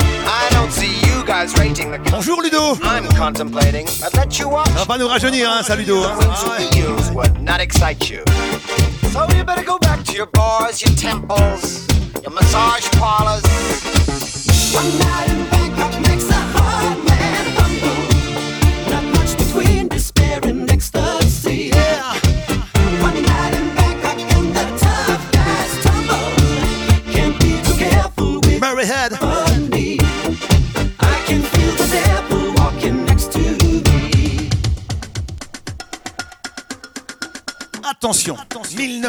I 0.00 0.48
don't 0.52 0.72
see 0.72 0.92
you 1.06 1.22
guys 1.26 1.54
rating 1.58 1.90
the 1.90 1.98
Bonjour 2.10 2.42
Ludo 2.42 2.78
I'm 2.82 3.06
contemplating, 3.16 3.86
I'd 4.02 4.14
let 4.14 4.38
you 4.38 4.48
watch. 4.48 4.68
Ça 4.68 4.80
va 4.80 4.86
pas 4.86 4.98
nous 4.98 5.08
rajeunir, 5.08 5.50
hein, 5.50 5.62
ça 5.62 5.76
Ludo. 5.76 6.02
So 9.12 9.26
you 9.36 9.44
better 9.44 9.64
go 9.64 9.78
back 9.78 10.04
to 10.04 10.12
your 10.12 10.26
bars, 10.32 10.80
your 10.80 10.94
temples, 10.96 11.86
your 12.22 12.32
massage 12.32 12.88
parlors. 12.98 13.42
One 14.72 14.98
night 14.98 15.28
in 15.30 15.44
Bangkok 15.50 16.00
makes 16.06 16.37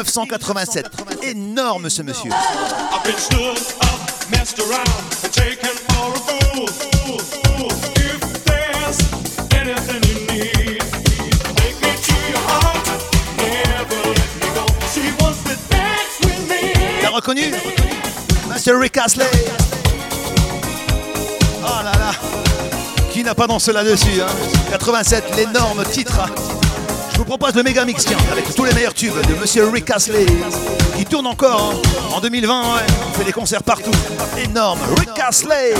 1987. 0.02 0.86
Énorme 1.22 1.90
ce 1.90 2.02
monsieur. 2.02 2.30
T'as 17.02 17.08
reconnu? 17.10 17.52
Master 18.48 18.78
Rick 18.78 18.96
Astley. 18.96 19.26
Oh 21.62 21.82
là 21.84 21.92
là. 21.92 22.12
Qui 23.12 23.22
n'a 23.22 23.34
pas 23.34 23.46
dansé 23.46 23.72
là-dessus 23.72 24.22
hein? 24.22 24.26
87, 24.70 25.36
l'énorme 25.36 25.84
titre 25.84 26.20
vous 27.20 27.26
propose 27.26 27.54
le 27.54 27.62
méga 27.62 27.84
mix, 27.84 28.06
avec 28.32 28.54
tous 28.54 28.64
les 28.64 28.72
meilleurs 28.72 28.94
tubes 28.94 29.12
de 29.28 29.34
Monsieur 29.34 29.68
Rick 29.68 29.90
Astley, 29.90 30.24
qui 30.96 31.04
tourne 31.04 31.26
encore 31.26 31.74
hein. 31.74 32.14
en 32.16 32.20
2020. 32.20 32.62
Ouais. 32.62 32.80
On 33.08 33.12
fait 33.12 33.24
des 33.24 33.32
concerts 33.32 33.62
partout. 33.62 33.90
Énorme, 34.42 34.78
Rick 34.96 35.10
Astley. 35.18 35.74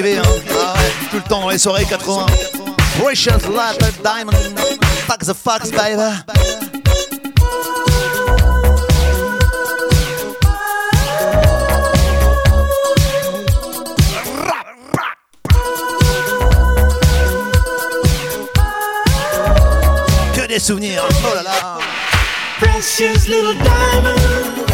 privé, 0.00 0.18
hein. 0.18 0.22
ah 0.58 0.74
tout 1.08 1.18
le 1.18 1.22
temps 1.22 1.42
dans 1.42 1.50
les 1.50 1.58
soirées 1.58 1.84
80. 1.84 2.26
Precious 2.98 3.30
life 3.30 4.02
diamond, 4.02 4.32
fuck 5.06 5.20
the 5.20 5.32
fox, 5.32 5.70
baby. 5.70 6.02
Que 20.34 20.48
des 20.48 20.58
souvenirs, 20.58 21.04
hein. 21.08 21.14
oh 21.30 21.34
là 21.36 21.42
là. 21.44 21.78
Precious 22.58 23.28
little 23.28 23.54
diamond. 23.54 24.73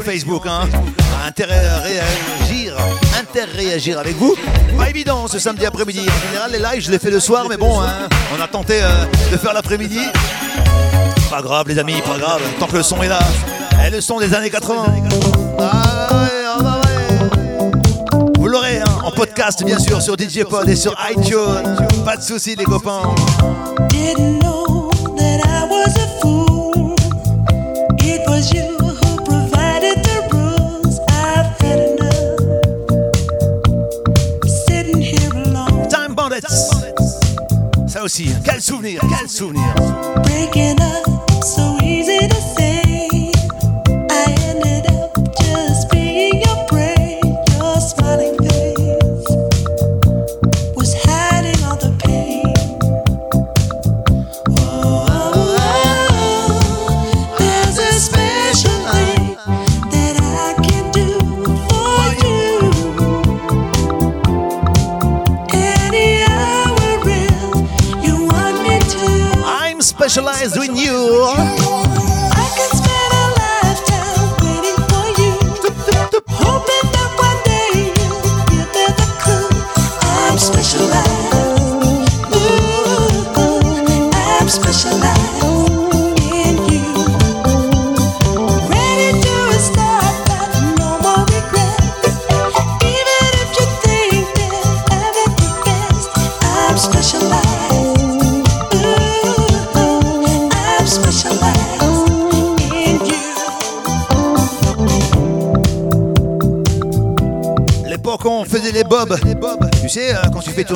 Facebook. 0.00 0.46
Hein. 0.46 0.68
Interréagir, 1.26 2.76
interréagir 3.18 3.98
avec 3.98 4.16
vous. 4.16 4.34
Pas 4.76 4.90
évident 4.90 5.26
ce 5.28 5.38
samedi 5.38 5.66
après-midi. 5.66 6.00
En 6.00 6.28
général, 6.28 6.52
les 6.52 6.58
lives, 6.58 6.84
je 6.84 6.90
les 6.90 6.98
fais 6.98 7.10
le 7.10 7.20
soir, 7.20 7.46
mais 7.48 7.56
bon, 7.56 7.80
hein, 7.80 8.08
on 8.36 8.42
a 8.42 8.46
tenté 8.46 8.80
euh, 8.82 9.04
de 9.32 9.36
faire 9.36 9.52
l'après-midi. 9.52 10.00
Pas 11.30 11.42
grave, 11.42 11.68
les 11.68 11.78
amis, 11.78 12.00
pas 12.02 12.18
grave. 12.18 12.40
Tant 12.60 12.66
que 12.66 12.76
le 12.76 12.82
son 12.82 13.02
est 13.02 13.08
là. 13.08 13.18
Et 13.86 13.90
le 13.90 14.00
son 14.00 14.18
des 14.20 14.34
années 14.34 14.50
80. 14.50 14.84
Ah 15.58 15.72
ah 16.58 16.62
bah 16.62 16.80
vous 18.38 18.48
l'aurez 18.48 18.78
hein, 18.78 18.98
en 19.04 19.10
podcast, 19.10 19.64
bien 19.64 19.78
sûr, 19.78 20.00
sur 20.00 20.14
DJ 20.16 20.44
Pod 20.44 20.68
et 20.68 20.76
sur 20.76 20.96
iTunes. 21.10 21.76
Pas 22.04 22.16
de 22.16 22.22
soucis, 22.22 22.54
les 22.54 22.64
copains. 22.64 23.02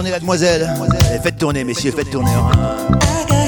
tourner 0.00 0.12
la 0.12 0.20
demoiselle. 0.20 0.66
Faites 1.22 1.36
tourner, 1.36 1.62
messieurs, 1.62 1.92
faites 1.92 2.10
tourner. 2.10 2.30
Hein. 2.30 3.39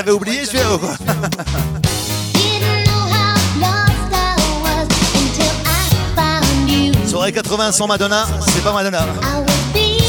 J'avais 0.00 0.12
oublié 0.12 0.46
celui-là 0.46 0.72
ou 0.72 0.78
quoi. 0.78 0.94
Soirée 7.06 7.32
80 7.32 7.72
sans 7.72 7.86
Madonna, 7.86 8.26
c'est 8.48 8.64
pas 8.64 8.72
Madonna. 8.72 9.04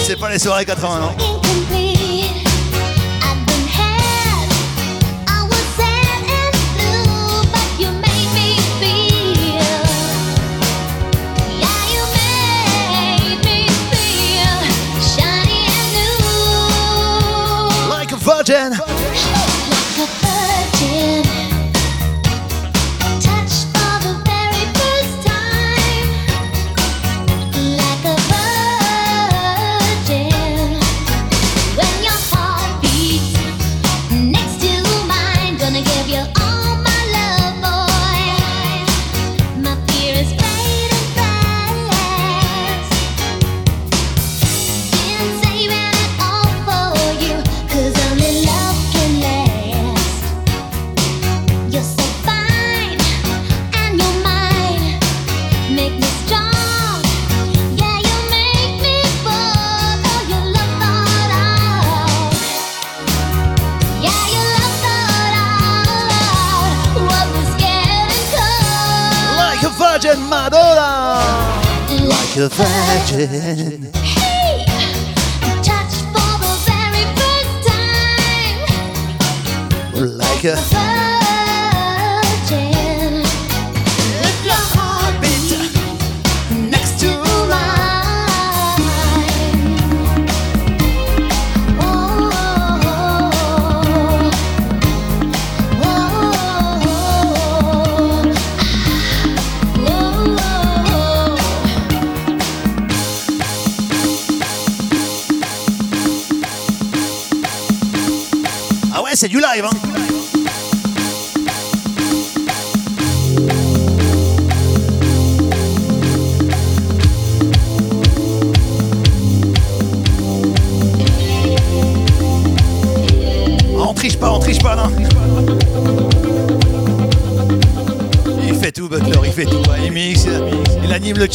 C'est 0.05 0.15
pas 0.15 0.29
les 0.29 0.39
soirées 0.39 0.63
80 0.63 0.99
non. 1.01 1.40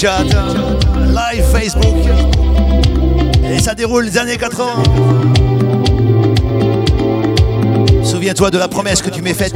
Hein. 0.09 0.25
live 1.09 1.45
Facebook. 1.51 1.97
Et 3.43 3.59
ça 3.59 3.75
déroule 3.75 4.05
les 4.05 4.17
années 4.19 4.37
80. 4.37 4.65
Souviens-toi 8.05 8.53
de 8.53 8.59
la 8.59 8.69
promesse 8.69 9.03
que 9.03 9.11
tu 9.11 9.21
m'as 9.21 9.35
faite. 9.35 9.55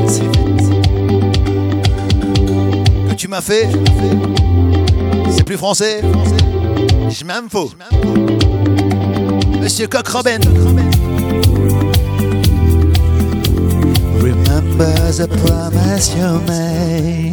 Que 3.09 3.15
tu 3.15 3.29
m'as 3.29 3.41
fait. 3.41 3.69
C'est 5.31 5.45
plus 5.45 5.57
français. 5.57 6.01
Je 7.09 7.25
m'en 7.25 7.49
fous. 7.49 7.71
Monsieur 9.61 9.87
Coq 9.87 10.09
Robin. 10.09 10.41
Remember 14.21 15.13
the 15.13 15.29
promise 15.29 16.13
you 16.17 16.41
made. 16.49 17.30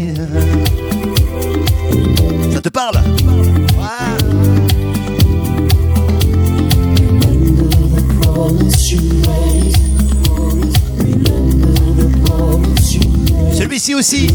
aussi. 13.95 14.27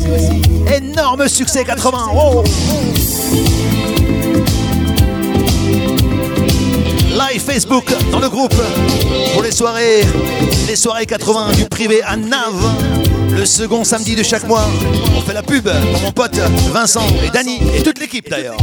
Énorme 0.74 1.28
succès 1.28 1.64
80. 1.64 1.98
Live 7.10 7.42
Facebook 7.42 7.84
dans 8.10 8.20
le 8.20 8.28
groupe 8.28 8.54
pour 9.32 9.42
les 9.42 9.50
soirées, 9.50 10.02
les 10.66 10.76
soirées 10.76 11.06
80 11.06 11.52
du 11.52 11.64
privé 11.66 12.02
à 12.02 12.16
Nav 12.16 12.54
le 13.36 13.46
second 13.46 13.84
samedi 13.84 14.14
de 14.14 14.22
chaque 14.22 14.46
mois. 14.46 14.66
On 15.16 15.20
fait 15.20 15.34
la 15.34 15.42
pub 15.42 15.64
pour 15.64 16.00
mon 16.02 16.12
pote 16.12 16.36
Vincent 16.72 17.06
et 17.24 17.30
Dany 17.30 17.60
et 17.74 17.82
toute 17.82 17.98
l'équipe 17.98 18.28
d'ailleurs. 18.28 18.56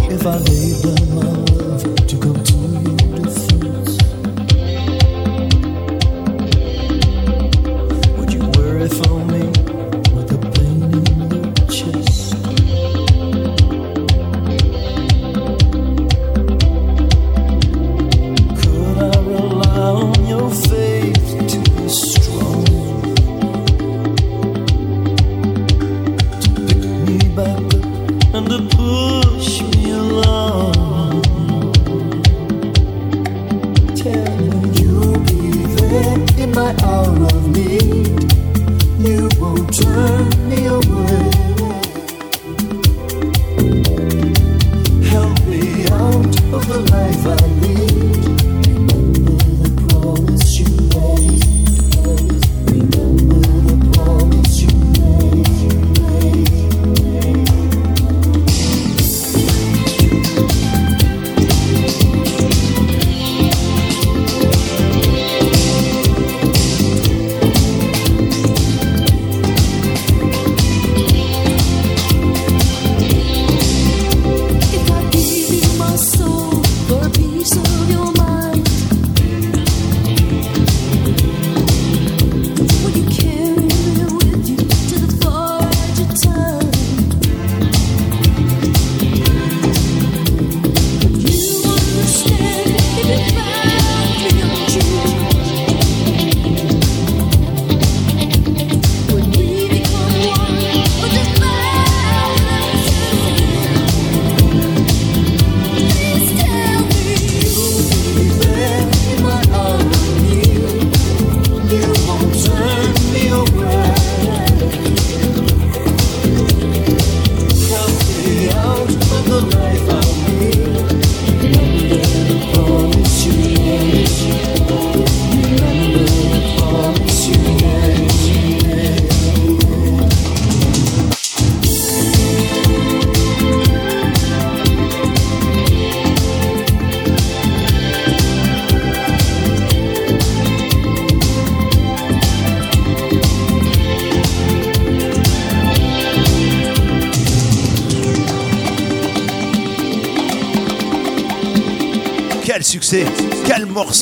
Oh 153.91 153.94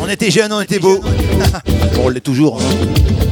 on 0.00 0.08
était 0.08 0.32
jeunes, 0.32 0.52
on 0.52 0.60
était 0.60 0.80
beaux. 0.80 1.00
on 2.02 2.08
l'est 2.08 2.20
toujours. 2.20 2.60
Hein. 2.60 3.31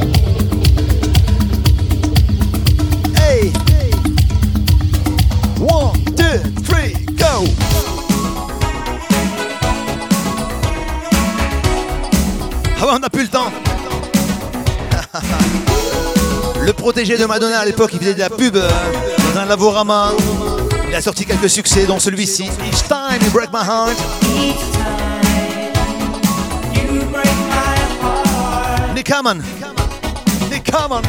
de 17.21 17.27
Madonna 17.27 17.61
à 17.61 17.65
l'époque, 17.67 17.91
il 17.93 17.99
faisait 17.99 18.15
de 18.15 18.19
la 18.19 18.31
pub 18.31 18.57
euh, 18.57 18.71
dans 19.35 19.41
un 19.41 19.45
lavorama. 19.45 20.13
Il 20.89 20.95
a 20.95 21.03
sorti 21.03 21.27
quelques 21.27 21.51
succès, 21.51 21.85
dont 21.85 21.99
celui-ci, 21.99 22.45
Each 22.45 22.83
Time 22.89 23.21
You 23.23 23.31
Break 23.31 23.51
My 23.53 23.61
Heart. 23.61 23.97
Nick 28.95 29.11
Hammond. 29.11 29.43
Nick 30.51 30.75
Hammond. 30.75 31.03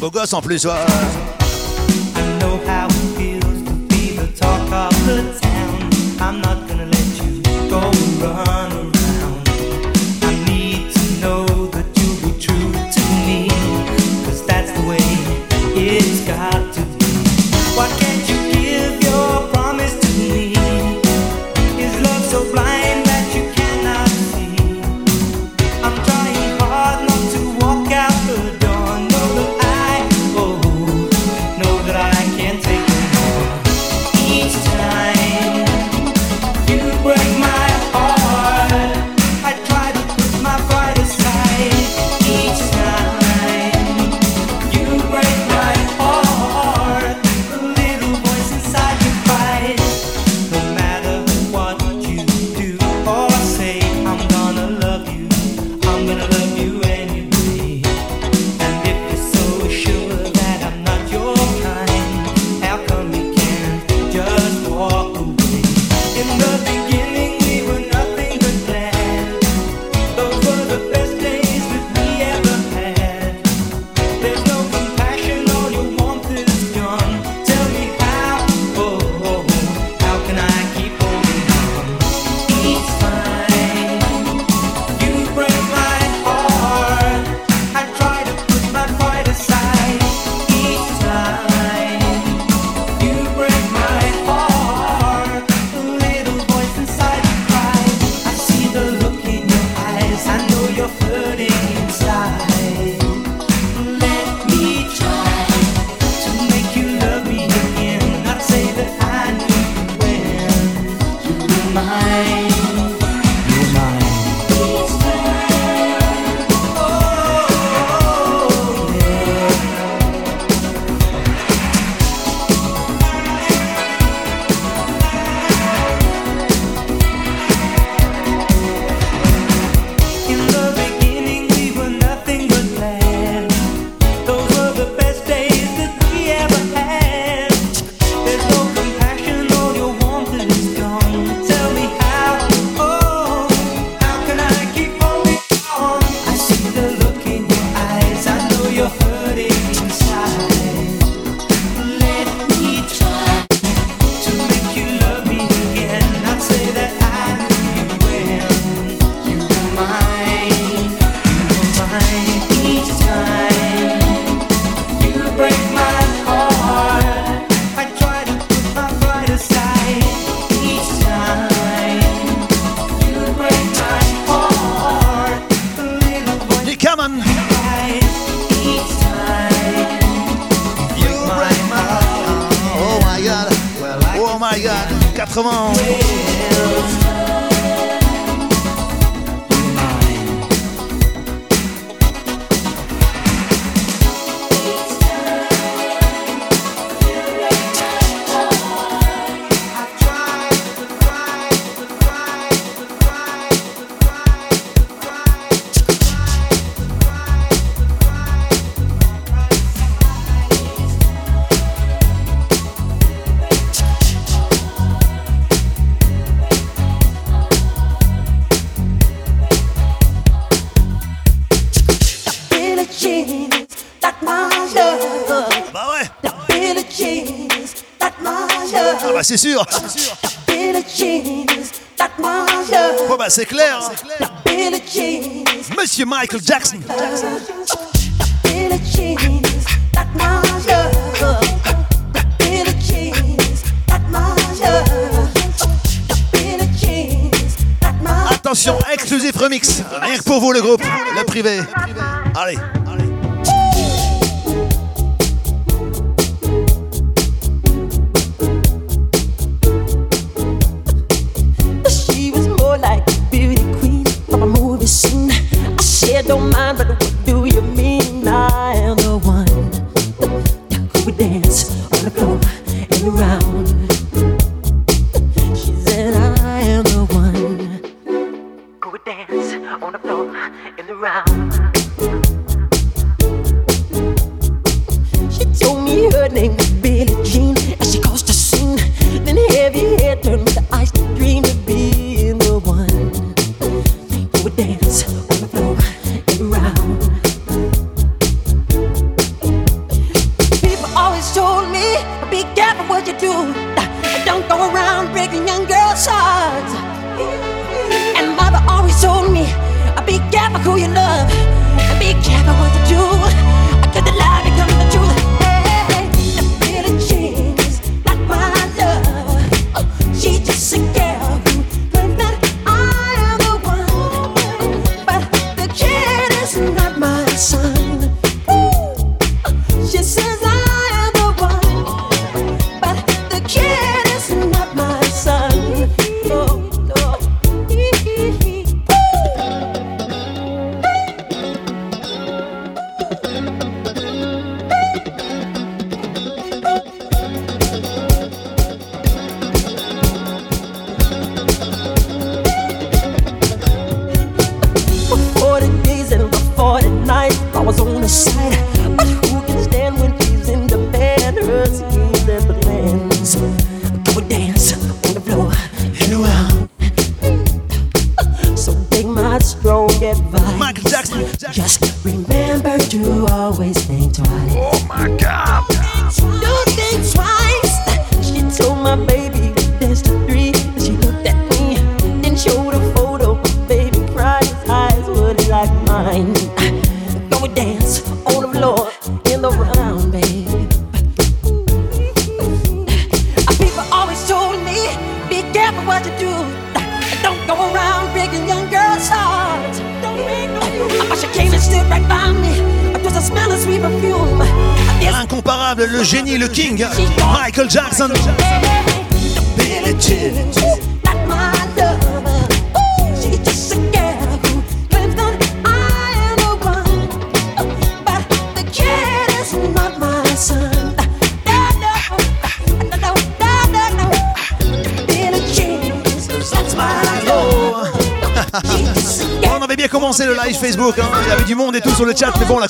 Beau 0.00 0.10
gosse 0.10 0.32
en 0.32 0.42
plus, 0.42 0.66
ouais. 0.66 1.33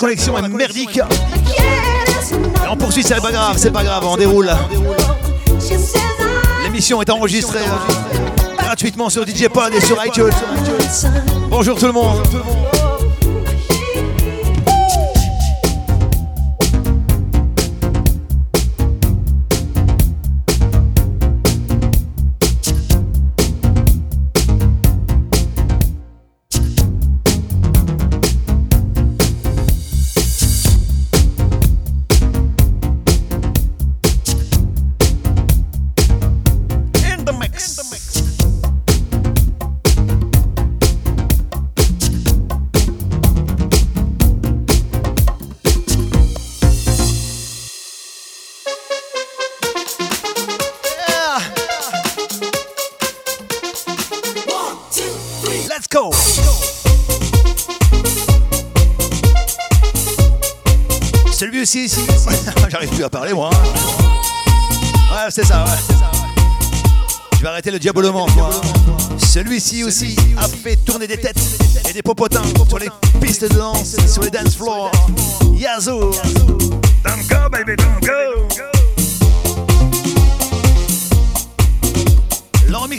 Connexion 0.04 0.36
est 0.36 0.48
merdique. 0.48 0.98
Et 0.98 2.68
on 2.70 2.76
poursuit, 2.76 3.02
c'est 3.02 3.22
pas 3.22 3.32
grave, 3.32 3.56
c'est 3.56 3.70
pas 3.70 3.82
grave, 3.82 4.04
on 4.06 4.18
déroule. 4.18 4.50
L'émission 6.62 7.00
est 7.00 7.08
enregistrée 7.08 7.64
hein, 7.64 7.78
gratuitement 8.58 9.08
sur 9.08 9.26
DJ 9.26 9.48
Pod 9.48 9.72
et 9.72 9.80
sur 9.80 9.96
iTunes. 10.04 10.30
Bonjour 11.48 11.78
tout 11.78 11.86
le 11.86 11.92
monde. 11.92 12.22
Celui-ci, 61.44 61.84
ici. 61.84 62.00
J'arrive 62.70 62.88
plus 62.88 63.04
à 63.04 63.10
parler, 63.10 63.34
moi. 63.34 63.50
Ouais, 63.50 65.28
c'est 65.28 65.44
ça, 65.44 65.62
ouais, 65.62 65.70
c'est 65.76 65.92
ça. 65.92 66.10
ouais. 66.10 66.28
Je 67.36 67.42
vais 67.42 67.48
arrêter 67.48 67.70
le 67.70 67.78
diabolement, 67.78 68.26
moi. 68.34 68.48
Celui-ci 69.18 69.84
aussi 69.84 70.16
a 70.38 70.48
fait 70.48 70.76
tourner 70.76 71.06
des 71.06 71.18
têtes 71.18 71.36
et 71.86 71.92
des 71.92 72.00
popotins 72.00 72.40
sur 72.66 72.78
les 72.78 72.88
pistes 73.20 73.42
de 73.42 73.58
danse, 73.58 73.94
sur 74.10 74.22
les 74.22 74.30
dance 74.30 74.56
floors. 74.56 74.90
Yazoo. 75.52 76.12
Don't 77.04 77.28
go, 77.28 77.50
baby, 77.52 77.76
don't 77.76 78.00
go. 78.00 78.48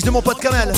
De 0.03 0.11
mon 0.11 0.21
pote 0.21 0.39
Kamel. 0.39 0.71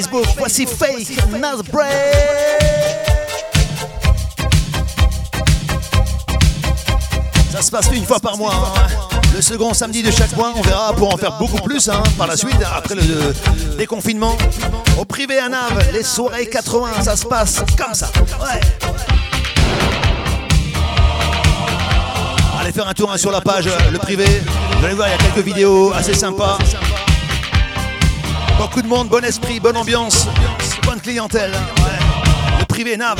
Facebook, 0.00 0.24
voici 0.38 0.64
Fake 0.66 1.10
Nasbray 1.38 1.90
Ça 7.52 7.60
se 7.60 7.70
passe 7.70 7.90
une 7.92 8.06
fois 8.06 8.18
par 8.18 8.38
mois. 8.38 8.54
hein. 8.54 9.18
Le 9.34 9.42
second 9.42 9.74
samedi 9.74 10.02
de 10.02 10.10
chaque 10.10 10.34
mois, 10.36 10.54
on 10.56 10.62
verra 10.62 10.94
pour 10.94 11.12
en 11.12 11.18
faire 11.18 11.32
beaucoup 11.38 11.60
plus 11.60 11.86
hein, 11.90 12.02
par 12.16 12.26
la 12.28 12.36
suite, 12.38 12.56
après 12.74 12.94
le 12.94 13.34
déconfinement. 13.76 14.38
Au 14.98 15.04
privé 15.04 15.38
à 15.38 15.50
Nave, 15.50 15.90
les 15.92 16.02
soirées 16.02 16.46
80, 16.48 17.02
ça 17.02 17.14
se 17.16 17.26
passe 17.26 17.62
comme 17.76 17.92
ça. 17.92 18.10
Allez 22.58 22.72
faire 22.72 22.88
un 22.88 22.94
tour 22.94 23.12
hein, 23.12 23.18
sur 23.18 23.30
la 23.32 23.42
page, 23.42 23.66
euh, 23.66 23.90
le 23.92 23.98
privé. 23.98 24.24
Vous 24.78 24.84
allez 24.86 24.94
voir, 24.94 25.08
il 25.08 25.10
y 25.10 25.14
a 25.14 25.18
quelques 25.30 25.44
vidéos 25.46 25.92
assez 25.92 26.14
sympas. 26.14 26.56
Beaucoup 28.70 28.82
de 28.82 28.88
monde, 28.88 29.08
bon 29.08 29.24
esprit, 29.24 29.58
bonne 29.58 29.76
ambiance, 29.76 30.28
bonne 30.84 31.00
clientèle. 31.00 31.50
Le 32.60 32.64
privé 32.66 32.96
Nav. 32.96 33.16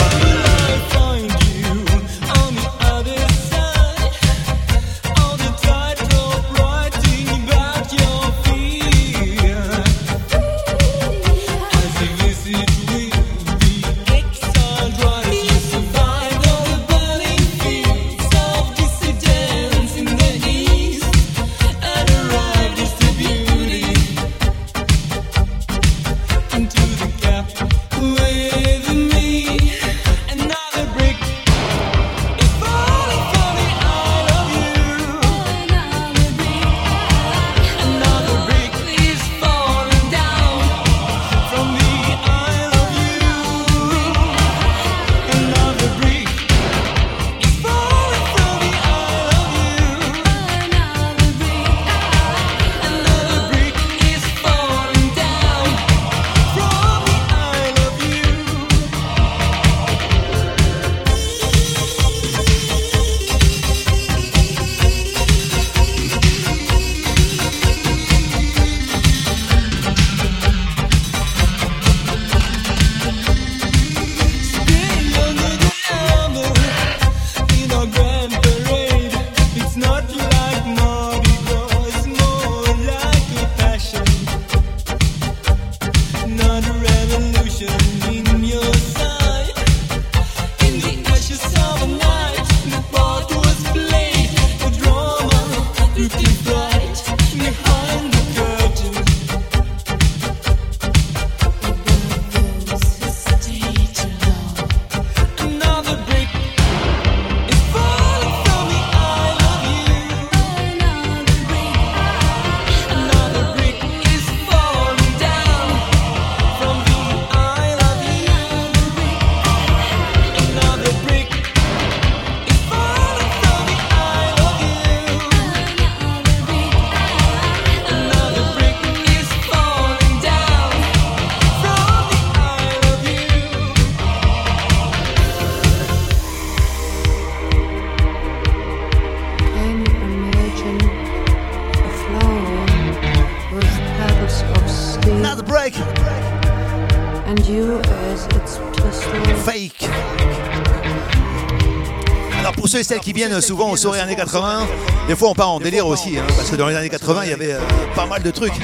Et 152.80 152.84
celles 152.84 153.00
qui 153.00 153.12
viennent 153.12 153.40
souvent 153.42 153.70
aux 153.70 153.76
soirées 153.76 154.00
années 154.00 154.16
80, 154.16 154.66
des 155.06 155.14
fois 155.14 155.28
on 155.30 155.34
part 155.34 155.50
en 155.50 155.60
délire 155.60 155.86
aussi, 155.86 156.16
hein, 156.16 156.22
parce 156.34 156.48
que 156.50 156.56
dans 156.56 156.66
les 156.66 156.74
années 156.74 156.88
80 156.88 157.20
il 157.24 157.30
y 157.30 157.32
avait 157.34 157.52
euh, 157.52 157.60
pas 157.94 158.06
mal 158.06 158.22
de 158.22 158.30
trucs. 158.30 158.54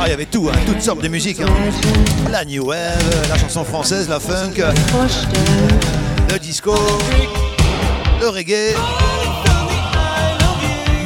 Ah 0.00 0.04
il 0.06 0.10
y 0.10 0.12
avait 0.14 0.24
tout, 0.24 0.48
hein, 0.50 0.56
toutes 0.66 0.80
sortes 0.80 1.02
de 1.02 1.08
musique. 1.08 1.40
hein. 1.40 1.46
La 2.30 2.44
new 2.46 2.64
wave, 2.64 3.28
la 3.28 3.36
chanson 3.36 3.64
française, 3.64 4.08
la 4.08 4.18
funk, 4.18 4.54
le 6.32 6.38
disco, 6.38 6.74
le 8.20 8.28
reggae. 8.28 8.74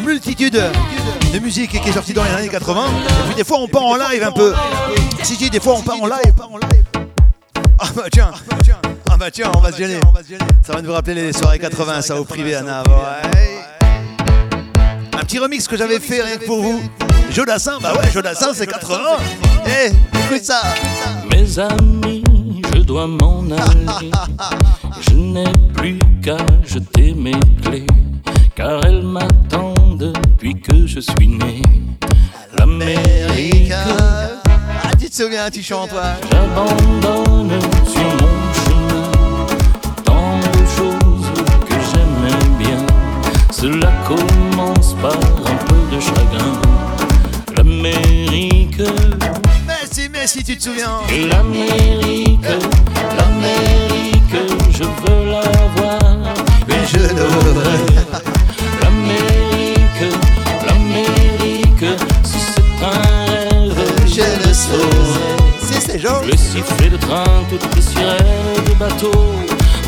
Multitude 0.05 0.63
de 1.33 1.39
musique 1.41 1.81
qui 1.81 1.89
est 1.89 1.93
sortie 1.93 2.13
dans 2.13 2.25
les 2.25 2.31
années 2.31 2.49
80. 2.49 2.85
Et 2.87 3.27
puis 3.27 3.35
des 3.37 3.45
fois 3.45 3.59
on 3.61 3.67
part 3.69 3.85
en 3.85 3.97
live 3.97 4.23
un 4.23 4.33
peu. 4.33 4.55
Si 5.25 5.35
si 5.35 5.51
des 5.51 5.61
fois 5.61 5.75
on 5.77 5.83
part 5.83 6.01
en 6.01 6.07
live. 6.07 6.35
Ah 7.83 7.87
bah 7.97 8.03
tiens, 8.13 8.31
bah 9.31 9.35
tiens, 9.45 9.53
on 9.57 9.61
va 9.61 9.71
se 9.71 9.79
gêner. 9.79 10.01
Ça 10.67 10.73
va 10.73 10.83
nous 10.83 10.93
rappeler 10.93 11.15
les 11.15 11.33
soirées 11.33 11.61
80, 11.61 12.03
ça 12.03 12.21
au 12.21 12.25
privé. 12.25 12.57
Ouais. 12.57 12.63
Un 15.13 15.19
petit 15.21 15.39
remix 15.39 15.69
que 15.69 15.77
j'avais 15.77 16.01
fait 16.01 16.21
rien 16.23 16.37
que 16.37 16.47
pour 16.47 16.61
vous. 16.61 16.83
Jodassin, 17.31 17.79
bah 17.81 17.93
ouais, 17.95 18.11
Jodassin 18.11 18.49
c'est 18.53 18.67
80. 18.67 18.99
Eh, 19.67 19.91
écoute 20.19 20.45
ça. 20.45 20.63
Mes 21.33 21.59
amis, 21.61 22.25
je 22.75 22.81
dois 22.81 23.07
m'en 23.07 23.43
aller. 23.53 24.11
Je 25.01 25.15
n'ai 25.15 25.53
plus 25.75 25.99
qu'à 26.25 26.39
jeter 26.65 27.15
mes 27.15 27.39
clés, 27.63 27.87
car 28.57 28.85
elles 28.85 29.03
m'attendent 29.03 30.13
depuis 30.13 30.61
que 30.61 30.87
je 30.89 30.99
suis 30.99 31.29
né. 31.29 31.63
L'Amérique, 32.59 33.73
Ah, 33.73 34.91
tu 34.99 35.09
te 35.09 35.15
souviens, 35.15 35.49
tu 35.51 35.63
chantes, 35.63 35.91
toi. 35.91 36.03
j'abandonne 36.33 37.61
C'est. 65.93 65.99
Le 66.27 66.37
sifflet 66.37 66.89
de 66.89 66.97
train, 66.97 67.25
toutes 67.49 67.75
les 67.75 67.83
sirènes 67.83 68.65
de 68.69 68.75
bateau 68.75 69.11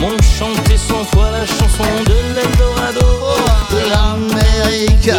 m'ont 0.01 0.21
chanté 0.21 0.77
cent 0.77 1.05
fois 1.05 1.31
la 1.31 1.47
chanson 1.47 1.85
de 2.05 2.17
l'Eldorado. 2.35 3.07
L'Amérique. 3.89 5.11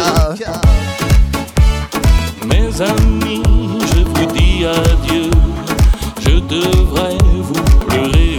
Mes 2.44 2.82
amis, 2.82 3.42
je 3.94 4.00
vous 4.04 4.26
dis 4.32 4.66
adieu. 4.66 5.30
Je 6.20 6.38
devrais 6.40 7.16
vous 7.34 7.86
pleurer 7.86 8.33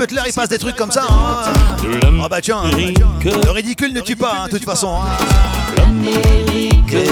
Butler, 0.00 0.22
il 0.28 0.32
passe 0.32 0.48
des 0.48 0.56
trucs 0.58 0.76
comme 0.76 0.90
ça. 0.90 1.02
hein. 1.10 1.52
Ah 2.22 2.28
bah 2.30 2.38
tiens, 2.40 2.62
le 3.22 3.50
ridicule 3.50 3.92
ne 3.92 4.00
tue 4.00 4.16
pas, 4.16 4.32
hein, 4.44 4.46
de 4.46 4.52
toute 4.56 4.64
façon. 4.64 4.94
hein. 4.96 5.08
L'Amérique. 5.76 6.94
Et 6.94 7.04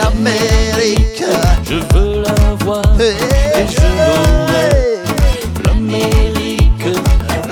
l'Amérique. 0.00 1.24
Je 1.68 1.74
veux 1.98 2.22
la 2.22 2.54
voir 2.64 2.82
et 3.00 3.66
je 3.68 3.80
l'aurai. 3.80 4.98
L'Amérique, 5.66 6.96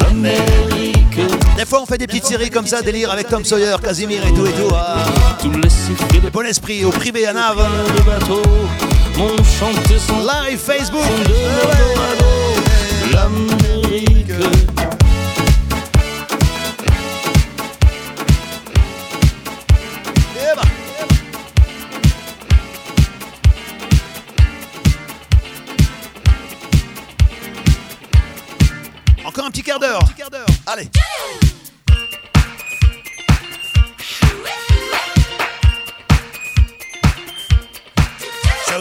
l'Amérique. 0.01 1.21
Des 1.57 1.65
fois, 1.67 1.83
on 1.83 1.87
fait 1.87 1.99
des 1.99 2.07
petites 2.07 2.27
séries 2.27 2.51
comme 2.51 2.67
ça, 2.69 2.81
délire 2.81 3.11
avec 3.11 3.29
Tom 3.29 3.45
Sawyer, 3.45 3.75
Casimir 3.83 4.25
et 4.25 4.33
tout 4.33 4.47
et 4.47 4.53
tout. 4.53 4.73
hein. 4.73 5.03
Tous 5.43 5.51
les 5.51 5.69
sifflets 5.69 6.21
de 6.21 6.31
Bon 6.31 6.47
esprit 6.47 6.85
au 6.85 6.91
privé 6.91 7.27
à 7.27 7.33
son 9.99 10.21
Live 10.21 10.59
Facebook. 10.61 11.03
l'Eldorado. 11.27 12.25
L'Amérique. 13.13 14.66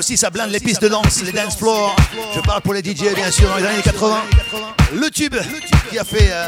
Aussi, 0.05 0.17
ça 0.17 0.29
blinde 0.29 0.51
les 0.51 0.59
pistes 0.59 0.83
de 0.83 0.87
danse, 0.87 1.23
les 1.23 1.31
dance 1.31 1.57
floors. 1.57 1.95
Je 2.35 2.39
parle 2.41 2.61
pour 2.61 2.75
les 2.75 2.81
DJ, 2.81 3.15
bien 3.15 3.31
sûr, 3.31 3.49
dans 3.49 3.55
les 3.55 3.65
années 3.65 3.81
80. 3.81 4.21
Le 4.93 5.09
tube 5.09 5.35
qui 5.89 5.97
a 5.97 6.03
fait 6.03 6.29
euh, 6.31 6.47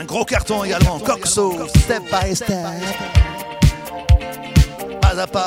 un 0.00 0.04
gros 0.04 0.24
carton 0.24 0.64
également. 0.64 0.98
Coxo, 0.98 1.54
step 1.84 2.02
by 2.10 2.34
step. 2.34 2.66
Pas 5.00 5.20
à 5.20 5.26
pas. 5.28 5.46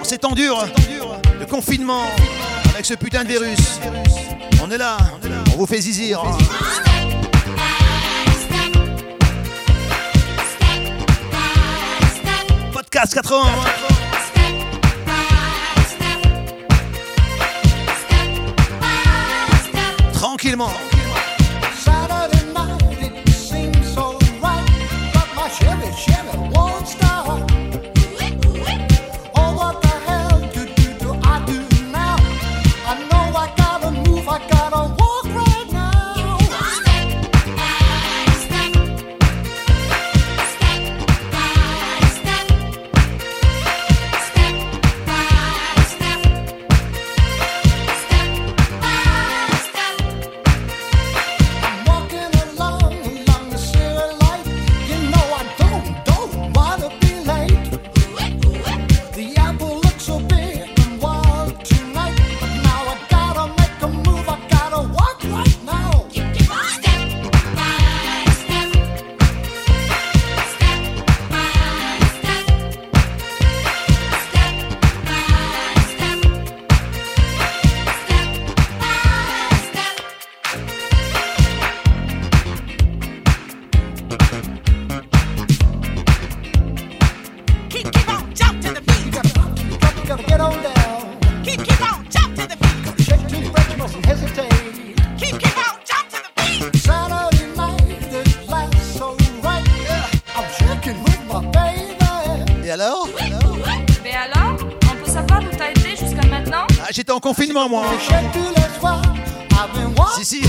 En 0.00 0.04
ces 0.04 0.16
temps 0.16 0.32
durs 0.32 0.66
de 1.38 1.44
confinement, 1.44 2.06
avec 2.72 2.86
ce 2.86 2.94
putain 2.94 3.22
de 3.22 3.28
virus, 3.28 3.80
on 4.62 4.70
est 4.70 4.78
là, 4.78 4.96
on 5.52 5.58
vous 5.58 5.66
fait 5.66 5.82
zizir. 5.82 6.22
Podcast 12.94 13.12
80. 13.16 13.42
Tranquillement. 20.12 20.93
Moi. 107.68 107.84
Si, 110.16 110.24
si. 110.24 110.42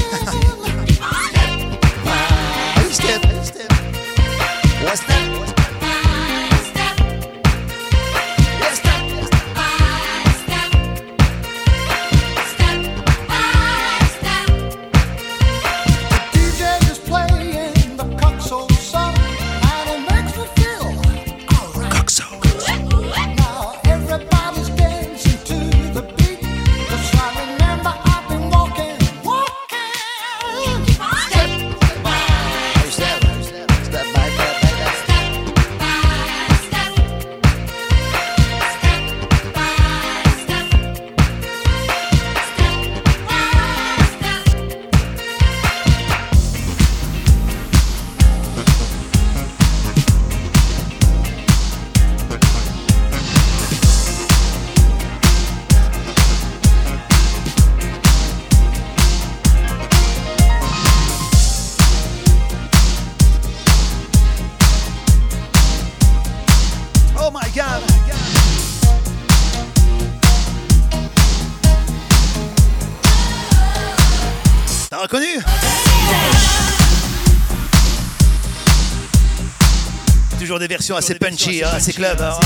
Versions 80.88 80.98
assez 80.98 81.16
punchy, 81.16 81.64
hein, 81.64 81.70
assez 81.74 81.94
club. 81.94 82.22
hein, 82.22 82.38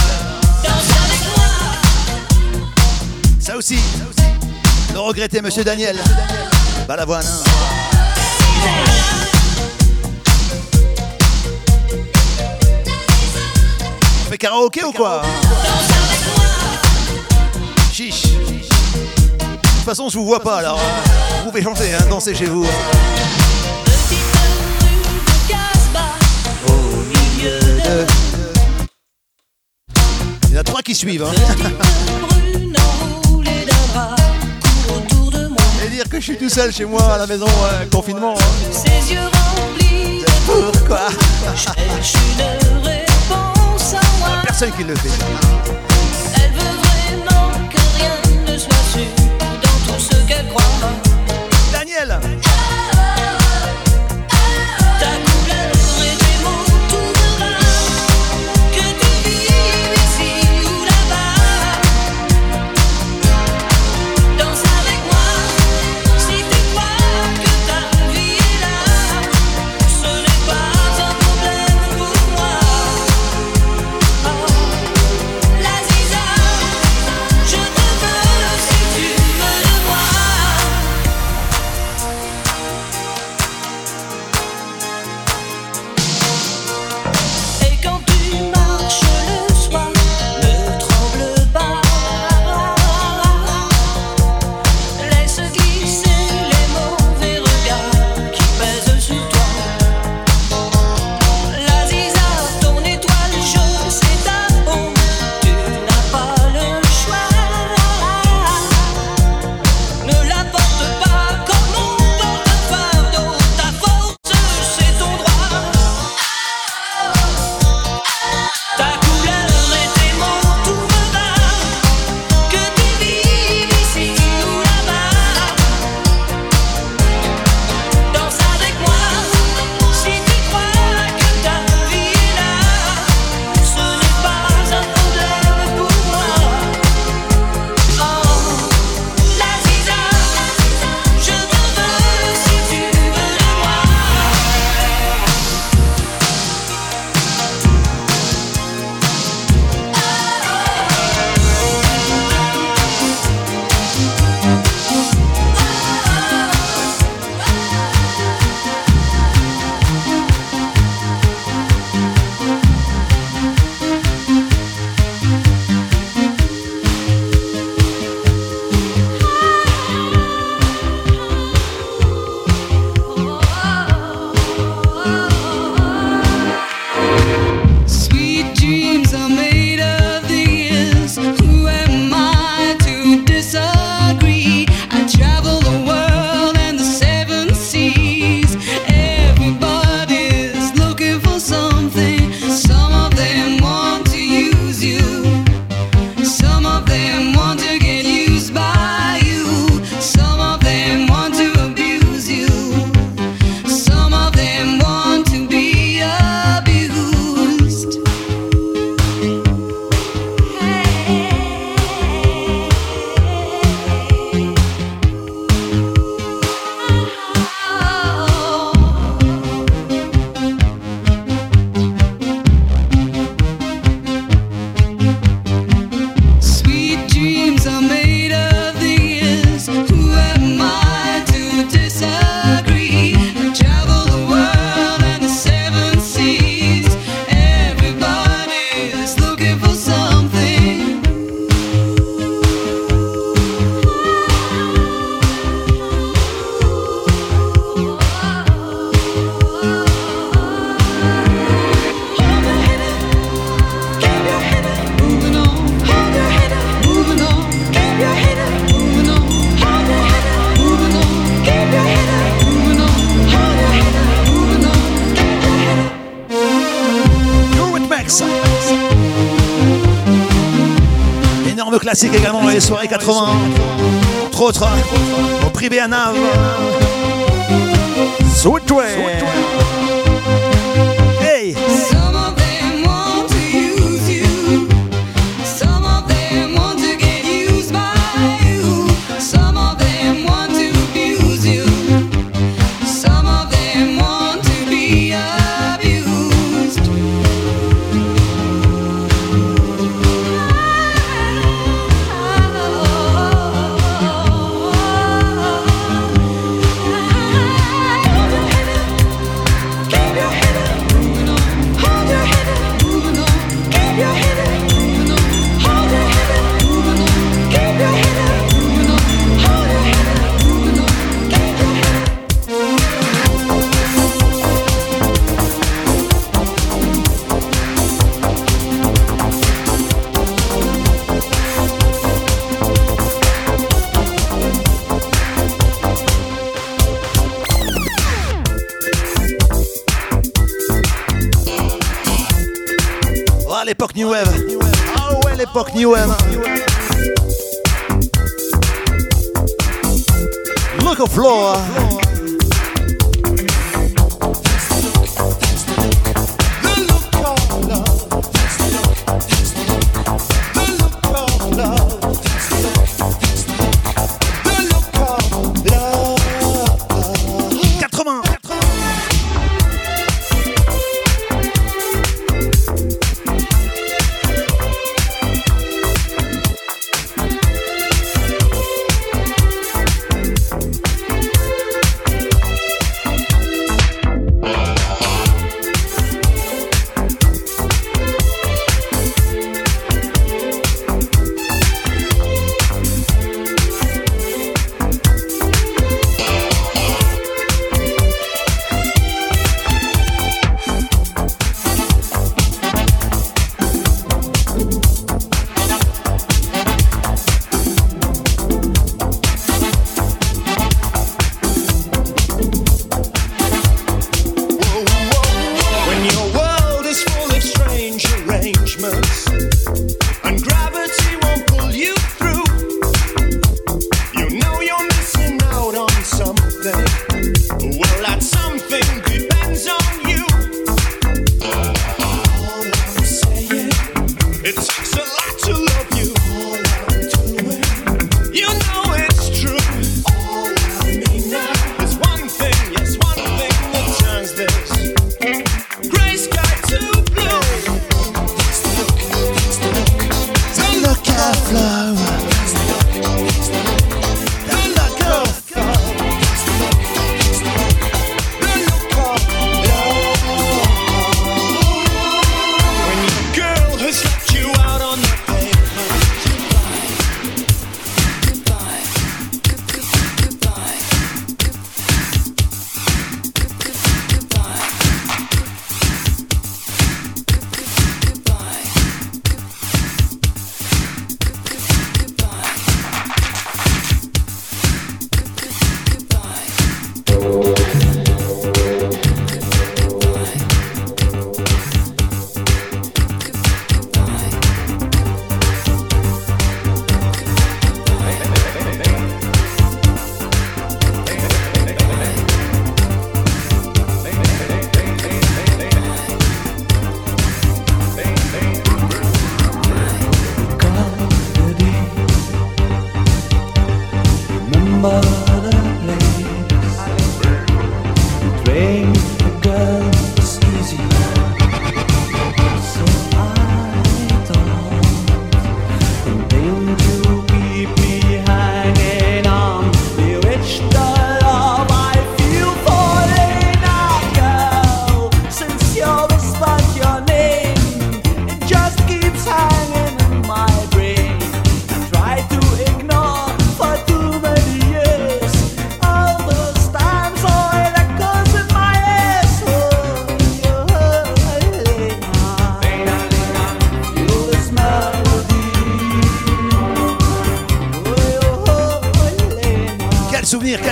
ouais. 0.64 0.70
Ça 3.38 3.58
aussi, 3.58 3.78
le 4.94 5.00
regretté 5.02 5.42
Monsieur 5.42 5.66
Daniel. 5.66 5.98
Balavoine. 6.88 7.26
hein. 7.26 7.50
On 14.26 14.30
fait 14.30 14.38
karaoké 14.38 14.86
ou 14.86 14.94
quoi 14.94 15.22
Chiche. 17.92 18.24
De 18.24 19.58
toute 19.58 19.84
façon, 19.84 20.08
je 20.08 20.18
vous 20.18 20.26
vois 20.26 20.40
pas, 20.40 20.60
alors 20.60 20.78
euh, 20.80 21.44
vous 21.44 21.50
pouvez 21.52 21.64
chanter, 21.64 21.94
hein, 21.94 22.06
danser 22.10 22.34
chez 22.34 22.46
vous. 22.46 22.66
Au 26.66 26.72
milieu 27.10 27.60
de... 27.60 28.29
qui 30.90 30.96
suivent. 30.96 31.22
Hein. 31.24 31.32
Et 35.86 35.90
dire 35.90 36.10
que 36.10 36.18
je 36.20 36.24
suis 36.24 36.38
tout 36.38 36.50
seul 36.50 36.74
chez 36.74 36.86
moi 36.86 37.04
à 37.14 37.18
la 37.20 37.28
maison, 37.28 37.46
euh, 37.46 37.86
confinement. 37.92 38.34
hein. 38.36 38.72
Ses 38.72 39.14
yeux 39.14 39.20
remplis 39.22 40.24
Pourquoi 40.48 41.10
cherche 41.56 42.14
une 42.16 42.82
réponse 42.84 43.94
à 43.94 44.02
moi. 44.18 44.30
Personne 44.44 44.72
qui 44.76 44.84
le 44.84 44.96
fait. 44.96 45.10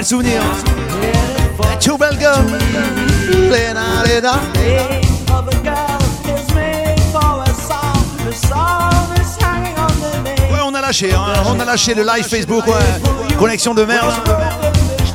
souvenir. 0.07 0.41
Ouais, 10.49 10.59
on 10.63 10.73
a 10.73 10.81
lâché, 10.81 11.13
hein. 11.13 11.19
on 11.45 11.59
a 11.59 11.65
lâché 11.65 11.93
le 11.93 12.03
live 12.03 12.23
Facebook, 12.23 12.65
ouais. 12.67 13.35
Connexion 13.37 13.73
de 13.73 13.83
merde. 13.83 14.13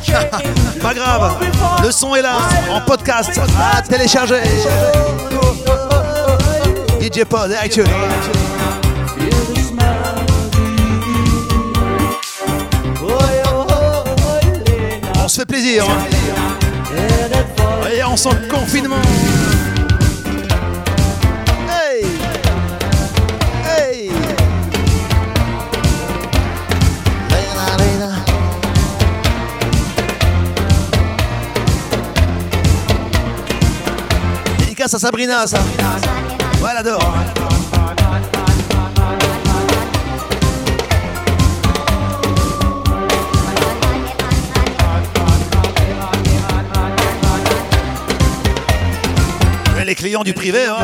Pas 0.82 0.92
grave, 0.92 1.36
le 1.82 1.90
son 1.90 2.14
est 2.14 2.22
là, 2.22 2.36
en 2.70 2.82
podcast, 2.82 3.40
à 3.58 3.80
télécharger. 3.80 4.42
DJ 7.00 7.24
Pod. 7.24 7.50
Plaisir. 15.52 15.84
Et 17.94 18.02
on 18.04 18.16
sent 18.16 18.30
le 18.40 18.48
confinement. 18.48 18.96
Hey 21.68 22.06
Hey. 23.66 24.10
Dédicace 34.58 34.94
à 34.94 34.98
Sabrina, 34.98 35.46
ça. 35.46 35.58
Ouais, 36.62 36.70
elle 36.70 36.78
adore. 36.78 37.31
Les 49.92 49.96
clients 49.96 50.24
du 50.24 50.32
privé, 50.32 50.64
hein. 50.64 50.78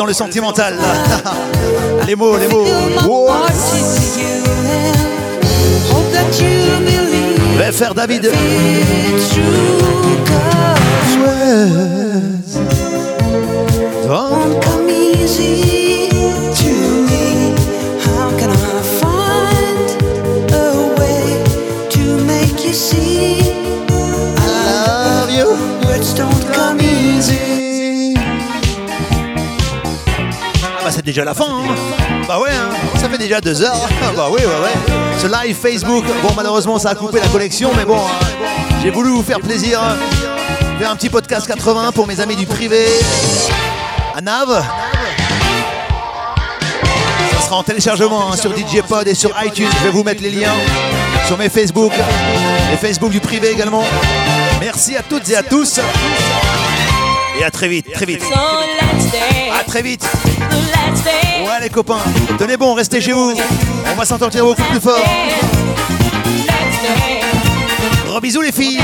Dans 0.00 0.06
le 0.06 0.14
sentimental. 0.14 0.78
les 2.06 2.16
mots, 2.16 2.34
les 2.38 2.48
mots. 2.48 2.64
Vais 7.58 7.70
faire 7.70 7.94
David. 7.94 8.30
Déjà 31.10 31.24
la 31.24 31.34
fin. 31.34 31.44
hein. 31.48 31.74
Bah 32.28 32.38
ouais, 32.40 32.50
hein. 32.50 32.70
ça 32.98 33.08
fait 33.08 33.18
déjà 33.18 33.40
deux 33.40 33.62
heures. 33.62 33.88
Ah 34.02 34.12
bah 34.16 34.28
oui, 34.30 34.40
ouais, 34.40 34.46
ouais. 34.46 34.94
Ce 35.18 35.26
live 35.26 35.56
Facebook, 35.56 36.04
bon 36.22 36.30
malheureusement 36.36 36.78
ça 36.78 36.90
a 36.90 36.94
coupé 36.94 37.20
la 37.20 37.26
connexion, 37.28 37.70
mais 37.76 37.84
bon, 37.84 37.96
hein, 37.98 38.26
j'ai 38.82 38.90
voulu 38.90 39.10
vous 39.10 39.22
faire 39.22 39.40
plaisir. 39.40 39.80
Faire 40.78 40.90
un 40.90 40.96
petit 40.96 41.10
podcast 41.10 41.46
80 41.46 41.92
pour 41.92 42.06
mes 42.06 42.20
amis 42.20 42.36
du 42.36 42.46
privé. 42.46 42.86
À 44.16 44.20
Nav. 44.20 44.64
Ça 47.32 47.46
sera 47.46 47.56
en 47.56 47.62
téléchargement 47.62 48.32
sur 48.36 48.56
DJ 48.56 48.80
Pod 48.88 49.06
et 49.06 49.14
sur 49.14 49.30
iTunes. 49.44 49.68
Je 49.80 49.84
vais 49.84 49.90
vous 49.90 50.04
mettre 50.04 50.22
les 50.22 50.30
liens 50.30 50.54
sur 51.26 51.36
mes 51.36 51.48
Facebook, 51.50 51.92
les 52.70 52.76
Facebook 52.76 53.10
du 53.10 53.20
privé 53.20 53.50
également. 53.50 53.84
Merci 54.60 54.96
à 54.96 55.02
toutes 55.02 55.28
et 55.28 55.36
à 55.36 55.42
tous. 55.42 55.80
Et 57.38 57.44
à 57.44 57.50
très 57.50 57.68
vite, 57.68 57.92
très 57.92 58.06
vite 58.06 58.22
très 59.70 59.82
vite. 59.82 60.04
Ouais, 61.44 61.60
les 61.62 61.70
copains, 61.70 62.00
tenez 62.38 62.56
bon, 62.56 62.74
restez 62.74 63.00
chez 63.00 63.12
vous. 63.12 63.34
On 63.86 63.94
va 63.94 64.04
s'entendre 64.04 64.36
beaucoup 64.40 64.62
plus 64.64 64.80
fort. 64.80 65.04
Gros 68.04 68.20
bisous, 68.20 68.40
les 68.42 68.50
filles. 68.50 68.80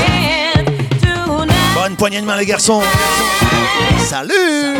Bonne 1.75 1.97
poignée 1.97 2.21
de 2.21 2.25
main, 2.25 2.37
les 2.37 2.45
garçons. 2.45 2.81
Salut! 3.99 4.77